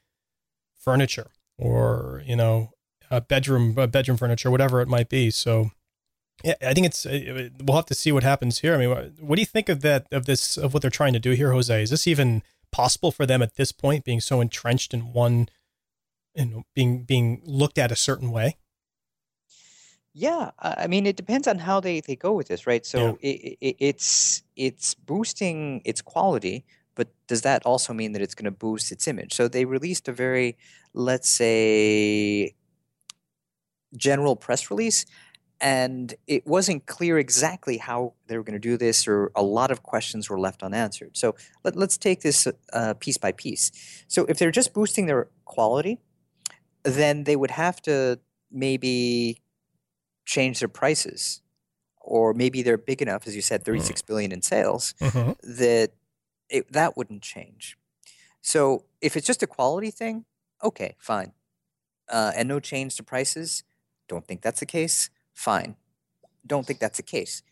furniture 0.79 1.31
or 1.59 2.23
you 2.27 2.37
know 2.37 2.71
uh, 3.11 3.21
bedroom 3.21 3.79
uh, 3.79 3.87
bedroom 3.87 4.17
furniture 4.17 4.51
whatever 4.51 4.81
it 4.81 4.89
might 4.89 5.09
be. 5.09 5.31
So 5.31 5.71
yeah 6.45 6.55
i 6.63 6.73
think 6.73 6.87
it's 6.87 7.05
uh, 7.05 7.49
we'll 7.61 7.75
have 7.75 7.87
to 7.87 7.95
see 7.95 8.13
what 8.13 8.23
happens 8.23 8.61
here. 8.61 8.75
I 8.75 8.79
mean 8.79 8.91
what, 8.91 9.13
what 9.21 9.37
do 9.37 9.43
you 9.43 9.47
think 9.47 9.69
of 9.69 9.81
that 9.81 10.07
of 10.13 10.27
this 10.27 10.57
of 10.57 10.73
what 10.73 10.83
they're 10.83 10.91
trying 10.91 11.13
to 11.15 11.19
do 11.19 11.33
here 11.33 11.53
jose? 11.53 11.83
Is 11.83 11.91
this 11.91 12.07
even 12.07 12.43
possible 12.71 13.11
for 13.11 13.27
them 13.27 13.43
at 13.43 13.57
this 13.57 13.73
point 13.73 14.05
being 14.05 14.21
so 14.21 14.41
entrenched 14.41 14.95
in 14.95 15.13
one 15.13 15.49
and 16.35 16.65
being 16.75 17.03
being 17.03 17.43
looked 17.45 17.79
at 17.79 17.91
a 17.91 17.97
certain 17.97 18.31
way? 18.31 18.57
Yeah, 20.15 20.51
I 20.59 20.89
mean, 20.89 21.07
it 21.07 21.15
depends 21.15 21.47
on 21.47 21.59
how 21.59 21.79
they, 21.79 22.01
they 22.01 22.17
go 22.17 22.33
with 22.33 22.49
this, 22.49 22.67
right? 22.67 22.85
So 22.85 23.19
it, 23.21 23.57
it, 23.61 23.77
it's 23.79 24.43
it's 24.57 24.95
boosting 24.95 25.81
its 25.85 26.03
quality, 26.03 26.65
but 26.97 27.09
does 27.29 27.43
that 27.43 27.65
also 27.65 27.93
mean 27.93 28.13
that 28.13 28.23
it's 28.23 28.35
going 28.35 28.47
to 28.47 28.51
boost 28.51 28.91
its 28.91 29.07
image? 29.07 29.33
So 29.33 29.47
they 29.47 29.65
released 29.65 30.09
a 30.09 30.13
very, 30.13 30.57
let's 30.93 31.29
say, 31.29 32.55
general 33.97 34.37
press 34.37 34.71
release, 34.71 35.05
and 35.61 36.15
it 36.27 36.47
wasn't 36.47 36.87
clear 36.87 37.19
exactly 37.19 37.79
how 37.79 38.15
they 38.27 38.37
were 38.37 38.45
going 38.45 38.61
to 38.61 38.69
do 38.69 38.77
this, 38.77 39.09
or 39.09 39.31
a 39.35 39.43
lot 39.43 39.71
of 39.71 39.83
questions 39.83 40.31
were 40.31 40.39
left 40.39 40.63
unanswered. 40.63 41.17
So 41.17 41.35
let, 41.65 41.75
let's 41.77 41.97
take 41.99 42.21
this 42.21 42.47
uh, 42.73 42.95
piece 42.95 43.19
by 43.19 43.33
piece. 43.33 43.73
So 44.09 44.25
if 44.27 44.39
they're 44.39 44.51
just 44.53 44.73
boosting 44.73 45.07
their 45.07 45.29
quality, 45.45 45.99
then 46.85 47.25
they 47.25 47.35
would 47.37 47.51
have 47.51 47.83
to 47.83 48.21
maybe 48.51 49.43
change 50.25 50.61
their 50.61 50.69
prices 50.69 51.43
or 52.01 52.33
maybe 52.33 52.63
they're 52.63 52.79
big 52.79 53.03
enough 53.03 53.27
as 53.27 53.35
you 53.35 53.43
said 53.43 53.63
Mm. 53.63 53.67
36 53.67 54.03
billion 54.03 54.33
in 54.33 54.43
sales 54.43 54.95
Mhm. 55.01 55.37
that 55.43 55.93
it, 56.49 56.71
that 56.73 56.97
wouldn't 56.97 57.23
change 57.23 57.79
so 58.41 58.85
if 59.01 59.17
it's 59.17 59.27
just 59.27 59.43
a 59.43 59.47
quality 59.47 59.91
thing 59.91 60.25
okay 60.63 60.97
fine 60.99 61.33
uh, 62.11 62.33
and 62.37 62.49
no 62.49 62.61
change 62.61 62.97
to 62.97 63.03
prices 63.03 63.65
don't 64.09 64.27
think 64.27 64.43
that's 64.43 64.61
the 64.61 64.67
case 64.67 65.11
fine. 65.35 65.77
Don't 66.47 66.67
think 66.67 66.81
that's 66.81 66.97
the 66.97 67.03
case. 67.03 67.43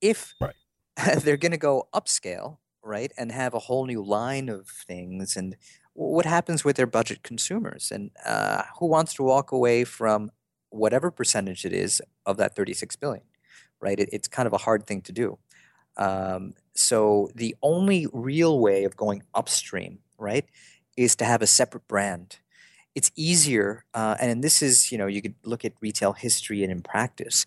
If 0.00 0.34
Right. 0.40 0.54
they're 1.22 1.36
going 1.36 1.52
to 1.52 1.58
go 1.58 1.88
upscale 1.94 2.58
right 2.82 3.12
and 3.18 3.32
have 3.32 3.54
a 3.54 3.60
whole 3.60 3.86
new 3.86 4.02
line 4.04 4.48
of 4.48 4.68
things 4.68 5.36
and 5.36 5.56
what 5.94 6.26
happens 6.26 6.64
with 6.64 6.76
their 6.76 6.86
budget 6.86 7.22
consumers? 7.22 7.90
And 7.90 8.10
uh, 8.26 8.64
who 8.78 8.86
wants 8.86 9.14
to 9.14 9.22
walk 9.22 9.52
away 9.52 9.84
from 9.84 10.30
whatever 10.70 11.10
percentage 11.10 11.64
it 11.64 11.72
is 11.72 12.02
of 12.26 12.36
that 12.36 12.56
36 12.56 12.96
billion 12.96 13.22
right? 13.84 14.00
It, 14.00 14.08
it's 14.12 14.28
kind 14.28 14.46
of 14.46 14.52
a 14.52 14.58
hard 14.58 14.86
thing 14.86 15.02
to 15.02 15.12
do. 15.12 15.38
Um, 15.96 16.54
so 16.74 17.30
the 17.34 17.54
only 17.62 18.08
real 18.12 18.58
way 18.58 18.84
of 18.84 18.96
going 18.96 19.22
upstream 19.34 19.98
right 20.18 20.46
is 20.96 21.14
to 21.16 21.24
have 21.24 21.42
a 21.42 21.46
separate 21.46 21.86
brand 21.86 22.38
it's 22.94 23.10
easier 23.16 23.84
uh, 23.94 24.16
and 24.20 24.42
this 24.44 24.62
is 24.62 24.90
you 24.92 24.98
know 24.98 25.06
you 25.06 25.20
could 25.22 25.34
look 25.44 25.64
at 25.64 25.72
retail 25.80 26.12
history 26.12 26.62
and 26.62 26.70
in 26.72 26.80
practice 26.82 27.44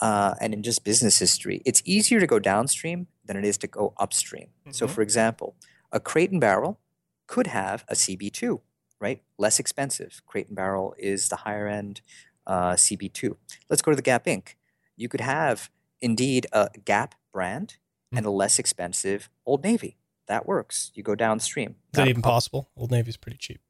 uh, 0.00 0.34
and 0.40 0.54
in 0.54 0.62
just 0.62 0.84
business 0.84 1.18
history 1.18 1.60
it's 1.64 1.82
easier 1.84 2.20
to 2.20 2.26
go 2.26 2.38
downstream 2.38 3.06
than 3.24 3.36
it 3.36 3.44
is 3.44 3.58
to 3.58 3.66
go 3.66 3.92
upstream. 3.98 4.48
So 4.70 4.86
Mhm. 4.86 4.90
for 4.90 5.02
example 5.02 5.56
a 5.92 6.00
crate 6.00 6.30
and 6.30 6.40
barrel 6.40 6.80
could 7.26 7.48
have 7.48 7.84
a 7.88 7.94
cb2 7.94 8.60
right? 9.00 9.22
Less 9.38 9.60
expensive. 9.60 10.22
Crate 10.26 10.48
and 10.48 10.56
barrel 10.56 10.94
is 10.98 11.28
the 11.28 11.36
higher 11.36 11.68
end 11.68 12.00
uh, 12.46 12.72
cb2 12.74 13.36
let's 13.68 13.82
go 13.82 13.90
to 13.92 13.96
the 13.96 14.02
gap 14.02 14.24
inc. 14.26 14.54
You 14.96 15.08
could 15.08 15.20
have 15.20 15.70
indeed 16.00 16.46
a 16.52 16.70
gap 16.84 17.14
brand 17.32 17.76
and 18.12 18.24
a 18.24 18.30
less 18.30 18.58
expensive 18.58 19.28
old 19.44 19.62
navy. 19.64 19.96
That 20.28 20.46
works. 20.46 20.90
You 20.94 21.02
go 21.02 21.14
downstream. 21.14 21.70
Is 21.92 21.96
that 21.98 22.08
even 22.08 22.22
problem. 22.22 22.34
possible? 22.34 22.70
Old 22.76 22.90
Navy's 22.90 23.16
pretty 23.16 23.38
cheap. 23.38 23.60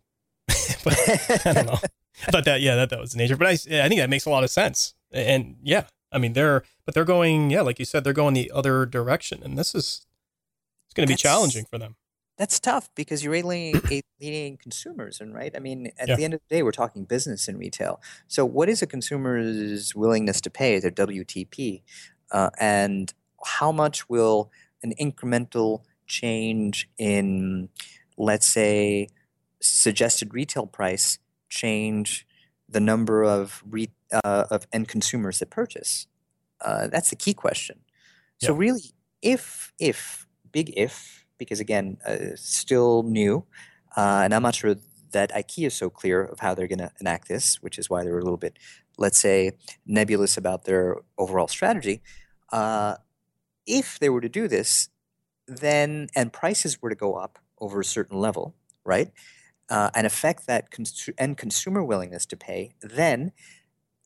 but 0.85 1.46
I 1.46 1.52
don't 1.52 1.66
know. 1.66 1.78
I 2.26 2.31
thought 2.31 2.44
that, 2.44 2.61
yeah, 2.61 2.74
that, 2.76 2.90
that 2.90 3.00
was 3.00 3.12
the 3.12 3.18
nature. 3.18 3.37
But 3.37 3.46
I, 3.46 3.50
I 3.52 3.88
think 3.88 3.98
that 4.00 4.11
makes 4.11 4.26
a 4.26 4.31
lot 4.31 4.44
of 4.44 4.50
sense. 4.50 4.94
And 5.12 5.57
yeah, 5.62 5.85
I 6.12 6.18
mean, 6.18 6.33
they're, 6.33 6.64
but 6.85 6.94
they're 6.94 7.04
going, 7.04 7.50
yeah, 7.50 7.61
like 7.62 7.78
you 7.78 7.85
said, 7.85 8.04
they're 8.04 8.12
going 8.12 8.35
the 8.35 8.50
other 8.52 8.85
direction. 8.87 9.42
And 9.42 9.57
this 9.59 9.74
is, 9.74 10.07
it's 10.87 10.94
going 10.94 11.07
to 11.07 11.11
be 11.11 11.14
That's- 11.14 11.20
challenging 11.22 11.64
for 11.64 11.78
them. 11.78 11.96
That's 12.37 12.61
tough 12.61 12.88
because 12.94 13.24
you're 13.24 13.35
alienating 13.35 14.02
alienating 14.20 14.59
consumers, 14.59 15.20
and 15.20 15.35
right. 15.35 15.50
I 15.57 15.59
mean, 15.59 15.90
at 15.98 16.07
Yeah. 16.09 16.14
the 16.14 16.22
end 16.24 16.35
of 16.35 16.40
the 16.48 16.54
day, 16.54 16.62
we're 16.62 16.70
talking 16.70 17.02
business 17.02 17.48
and 17.48 17.59
retail. 17.59 18.00
So, 18.28 18.44
what 18.46 18.68
is 18.68 18.81
a 18.81 18.87
consumer's 18.87 19.92
willingness 19.96 20.40
to 20.42 20.50
pay 20.50 20.78
their 20.78 20.92
WTP, 20.92 21.83
uh, 22.31 22.50
and 22.61 23.12
how 23.44 23.72
much 23.72 24.09
will 24.09 24.52
an 24.85 24.94
incremental 25.00 25.83
change 26.07 26.88
in, 26.96 27.70
let's 28.16 28.46
say, 28.46 29.09
suggested 29.61 30.35
retail 30.35 30.66
price 30.66 31.18
change 31.49 32.27
the 32.68 32.81
number 32.81 33.25
of 33.25 33.62
re- 33.66 33.90
uh, 34.12 34.44
of 34.51 34.66
end 34.73 34.88
consumers 34.88 35.38
that 35.38 35.51
purchase? 35.51 36.07
Uh, 36.61 36.88
that's 36.88 37.11
the 37.11 37.16
key 37.16 37.35
question. 37.35 37.81
So 38.38 38.53
Yeah. 38.53 38.59
really, 38.59 38.94
if 39.23 39.73
if 39.79 40.27
big 40.53 40.73
if 40.77 41.25
because 41.38 41.61
again, 41.61 41.99
uh, 42.07 42.35
still 42.37 43.03
new, 43.05 43.47
uh, 43.97 44.23
and 44.25 44.35
I'm 44.35 44.42
not 44.42 44.55
sure 44.57 44.77
that 45.12 45.31
IKEA 45.33 45.66
is 45.68 45.75
so 45.75 45.88
clear 45.90 46.23
of 46.25 46.40
how 46.40 46.55
they're 46.55 46.66
going 46.68 46.81
to 46.81 46.92
enact 47.01 47.29
this, 47.29 47.62
which 47.62 47.79
is 47.79 47.88
why 47.88 48.05
they're 48.05 48.18
a 48.18 48.23
little 48.23 48.37
bit, 48.38 48.59
let's 48.99 49.18
say, 49.18 49.53
nebulous 49.87 50.37
about 50.37 50.64
their 50.64 50.97
overall 51.16 51.49
strategy. 51.49 52.03
Uh, 52.53 52.97
if 53.66 53.99
they 53.99 54.09
were 54.09 54.21
to 54.21 54.29
do 54.29 54.49
this, 54.49 54.88
then 55.47 56.09
and 56.14 56.33
prices 56.33 56.81
were 56.83 56.90
to 56.90 56.97
go 56.97 57.14
up 57.14 57.38
over 57.61 57.81
a 57.81 57.85
certain 57.85 58.18
level, 58.18 58.55
right, 58.85 59.12
uh, 59.70 59.90
and 59.94 60.07
affect 60.07 60.46
that 60.46 60.70
cons- 60.70 61.11
end 61.18 61.37
consumer 61.37 61.83
willingness 61.83 62.26
to 62.26 62.37
pay, 62.37 62.72
then 62.81 63.33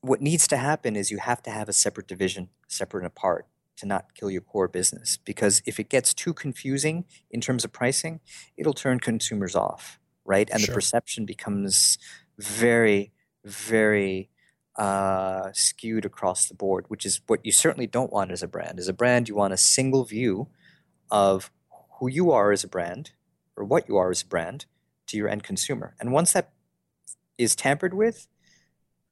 what 0.01 0.21
needs 0.21 0.47
to 0.47 0.57
happen 0.57 0.95
is 0.95 1.11
you 1.11 1.19
have 1.19 1.41
to 1.43 1.49
have 1.49 1.69
a 1.69 1.73
separate 1.73 2.07
division, 2.07 2.49
separate 2.67 3.01
and 3.01 3.07
apart, 3.07 3.47
to 3.77 3.85
not 3.85 4.13
kill 4.13 4.29
your 4.29 4.41
core 4.41 4.67
business. 4.67 5.17
Because 5.17 5.61
if 5.65 5.79
it 5.79 5.89
gets 5.89 6.13
too 6.13 6.33
confusing 6.33 7.05
in 7.31 7.39
terms 7.41 7.63
of 7.63 7.71
pricing, 7.71 8.19
it'll 8.57 8.73
turn 8.73 8.99
consumers 8.99 9.55
off, 9.55 9.99
right? 10.25 10.49
And 10.51 10.61
Sure. 10.61 10.67
the 10.67 10.73
perception 10.75 11.25
becomes 11.25 11.97
very, 12.37 13.13
very 13.45 14.29
uh, 14.75 15.51
skewed 15.53 16.03
across 16.05 16.47
the 16.47 16.53
board, 16.55 16.85
which 16.89 17.05
is 17.05 17.21
what 17.27 17.45
you 17.45 17.51
certainly 17.51 17.87
don't 17.87 18.11
want 18.11 18.31
as 18.31 18.43
a 18.43 18.47
brand. 18.47 18.79
As 18.79 18.87
a 18.87 18.93
brand, 18.93 19.29
you 19.29 19.35
want 19.35 19.53
a 19.53 19.57
single 19.57 20.03
view 20.03 20.49
of 21.09 21.51
who 21.99 22.09
you 22.09 22.31
are 22.31 22.51
as 22.51 22.63
a 22.63 22.67
brand 22.67 23.11
or 23.55 23.63
what 23.63 23.87
you 23.87 23.97
are 23.97 24.09
as 24.09 24.23
a 24.23 24.25
brand 24.25 24.65
to 25.07 25.17
your 25.17 25.27
end 25.27 25.43
consumer. 25.43 25.95
And 25.99 26.11
once 26.11 26.33
that 26.33 26.51
is 27.37 27.55
tampered 27.55 27.93
with, 27.93 28.27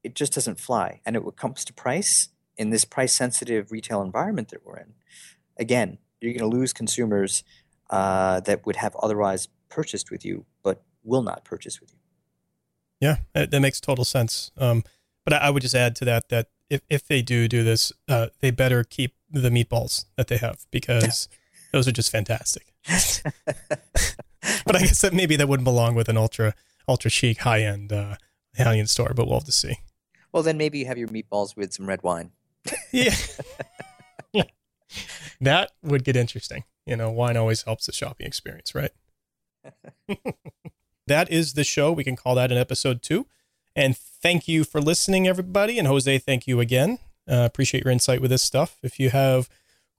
it 0.04 0.16
just 0.16 0.34
doesn't 0.34 0.60
fly. 0.60 1.02
And 1.06 1.16
it 1.16 1.24
comes 1.36 1.66
to 1.66 1.74
price 1.74 2.30
in 2.58 2.70
this 2.70 2.86
price 2.86 3.14
sensitive 3.14 3.72
retail 3.72 4.02
environment 4.02 4.50
that 4.50 4.66
we're 4.66 4.78
in, 4.78 4.94
again, 5.58 5.98
you're 6.20 6.34
going 6.34 6.52
to 6.52 6.58
lose 6.58 6.74
consumers 6.74 7.44
uh, 7.90 8.40
that 8.42 8.66
would 8.66 8.76
have 8.78 8.96
otherwise 8.98 9.48
purchased 9.70 10.12
with 10.12 10.24
you, 10.24 10.46
but 10.64 10.84
will 11.04 11.24
not 11.24 11.44
purchase 11.44 11.80
with 11.82 11.92
you. 11.92 11.98
Yeah, 13.00 13.18
that, 13.34 13.52
that 13.52 13.60
makes 13.60 13.80
total 13.82 14.06
sense. 14.06 14.52
Um, 14.58 14.84
but 15.24 15.34
I, 15.34 15.38
I 15.38 15.50
would 15.50 15.62
just 15.62 15.76
add 15.76 15.96
to 15.98 16.06
that 16.06 16.30
that 16.30 16.48
if, 16.70 16.82
if 16.90 17.06
they 17.08 17.22
do 17.22 17.48
do 17.48 17.64
this, 17.64 17.92
uh, 18.08 18.28
they 18.40 18.52
better 18.52 18.84
keep 18.84 19.16
the 19.30 19.50
meatballs 19.50 20.06
that 20.16 20.28
they 20.28 20.38
have 20.38 20.66
because 20.72 21.28
those 21.72 21.88
are 21.88 21.92
just 21.92 22.12
fantastic. 22.12 22.74
but 24.66 24.76
I 24.76 24.80
guess 24.80 25.02
that 25.02 25.14
maybe 25.14 25.36
that 25.36 25.48
wouldn't 25.48 25.66
belong 25.66 25.96
with 25.96 26.10
an 26.10 26.18
ultra 26.18 26.54
ultra 26.88 27.10
chic 27.10 27.40
high 27.40 27.62
end 27.62 27.94
uh, 27.94 28.16
end 28.58 28.90
store. 28.90 29.14
But 29.16 29.26
we'll 29.28 29.40
have 29.40 29.46
to 29.46 29.52
see. 29.52 29.78
Well, 30.32 30.44
then 30.44 30.58
maybe 30.58 30.80
you 30.80 30.86
have 30.86 30.98
your 30.98 31.10
meatballs 31.10 31.56
with 31.56 31.74
some 31.74 31.88
red 31.88 32.04
wine. 32.04 32.32
Yeah, 32.92 33.16
that 35.42 35.72
would 35.82 36.04
get 36.04 36.16
interesting. 36.16 36.64
You 36.86 36.96
know, 36.96 37.10
wine 37.10 37.38
always 37.38 37.64
helps 37.64 37.86
the 37.86 37.92
shopping 37.92 38.28
experience, 38.28 38.76
right? 38.76 38.92
that 41.08 41.32
is 41.32 41.54
the 41.54 41.64
show. 41.64 41.92
We 41.92 42.04
can 42.04 42.16
call 42.16 42.36
that 42.36 42.52
an 42.52 42.58
episode 42.58 43.02
two. 43.02 43.28
And 43.76 43.96
thank 43.98 44.48
you 44.48 44.64
for 44.64 44.82
listening, 44.82 45.28
everybody. 45.28 45.80
And 45.80 45.88
Jose, 45.88 46.18
thank 46.20 46.48
you 46.48 46.60
again. 46.60 47.00
Uh, 47.28 47.46
appreciate 47.46 47.84
your 47.86 47.92
insight 47.92 48.22
with 48.22 48.32
this 48.32 48.44
stuff. 48.44 48.78
If 48.84 49.00
you 49.00 49.10
have 49.12 49.50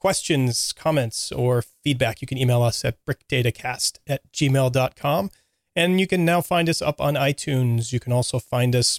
questions, 0.03 0.73
comments, 0.73 1.31
or 1.31 1.62
feedback, 1.62 2.21
you 2.21 2.27
can 2.27 2.37
email 2.37 2.61
us 2.61 2.85
at 2.85 2.97
brickdatacast 3.07 3.99
at 4.09 4.21
gmail.com. 4.33 5.31
And 5.77 6.01
you 6.01 6.09
can 6.09 6.25
now 6.25 6.41
find 6.41 6.69
us 6.69 6.83
up 6.83 7.01
on 7.01 7.15
iTunes. 7.15 7.93
You 7.93 8.01
can 8.01 8.12
also 8.12 8.41
find 8.41 8.75
us 8.75 8.99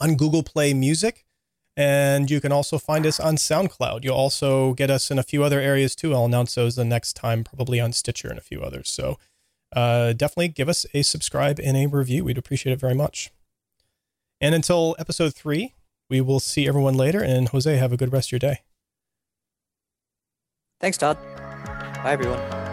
on 0.00 0.16
Google 0.16 0.42
Play 0.42 0.74
Music. 0.74 1.24
And 1.76 2.28
you 2.28 2.40
can 2.40 2.50
also 2.50 2.78
find 2.78 3.06
us 3.06 3.20
on 3.20 3.36
SoundCloud. 3.36 4.02
You'll 4.02 4.16
also 4.16 4.74
get 4.74 4.90
us 4.90 5.08
in 5.08 5.20
a 5.20 5.22
few 5.22 5.44
other 5.44 5.60
areas 5.60 5.94
too. 5.94 6.12
I'll 6.12 6.24
announce 6.24 6.56
those 6.56 6.74
the 6.74 6.84
next 6.84 7.12
time, 7.12 7.44
probably 7.44 7.78
on 7.78 7.92
Stitcher 7.92 8.28
and 8.28 8.38
a 8.38 8.42
few 8.42 8.60
others. 8.60 8.90
So 8.90 9.20
uh, 9.72 10.14
definitely 10.14 10.48
give 10.48 10.68
us 10.68 10.84
a 10.94 11.02
subscribe 11.02 11.60
and 11.60 11.76
a 11.76 11.86
review. 11.86 12.24
We'd 12.24 12.38
appreciate 12.38 12.72
it 12.72 12.80
very 12.80 12.96
much. 12.96 13.30
And 14.40 14.52
until 14.52 14.96
episode 14.98 15.32
three, 15.32 15.74
we 16.10 16.20
will 16.20 16.40
see 16.40 16.66
everyone 16.66 16.94
later. 16.94 17.22
And 17.22 17.50
Jose, 17.50 17.76
have 17.76 17.92
a 17.92 17.96
good 17.96 18.12
rest 18.12 18.28
of 18.28 18.32
your 18.32 18.40
day. 18.40 18.62
Thanks, 20.80 20.98
Todd. 20.98 21.18
Bye, 22.02 22.12
everyone. 22.12 22.63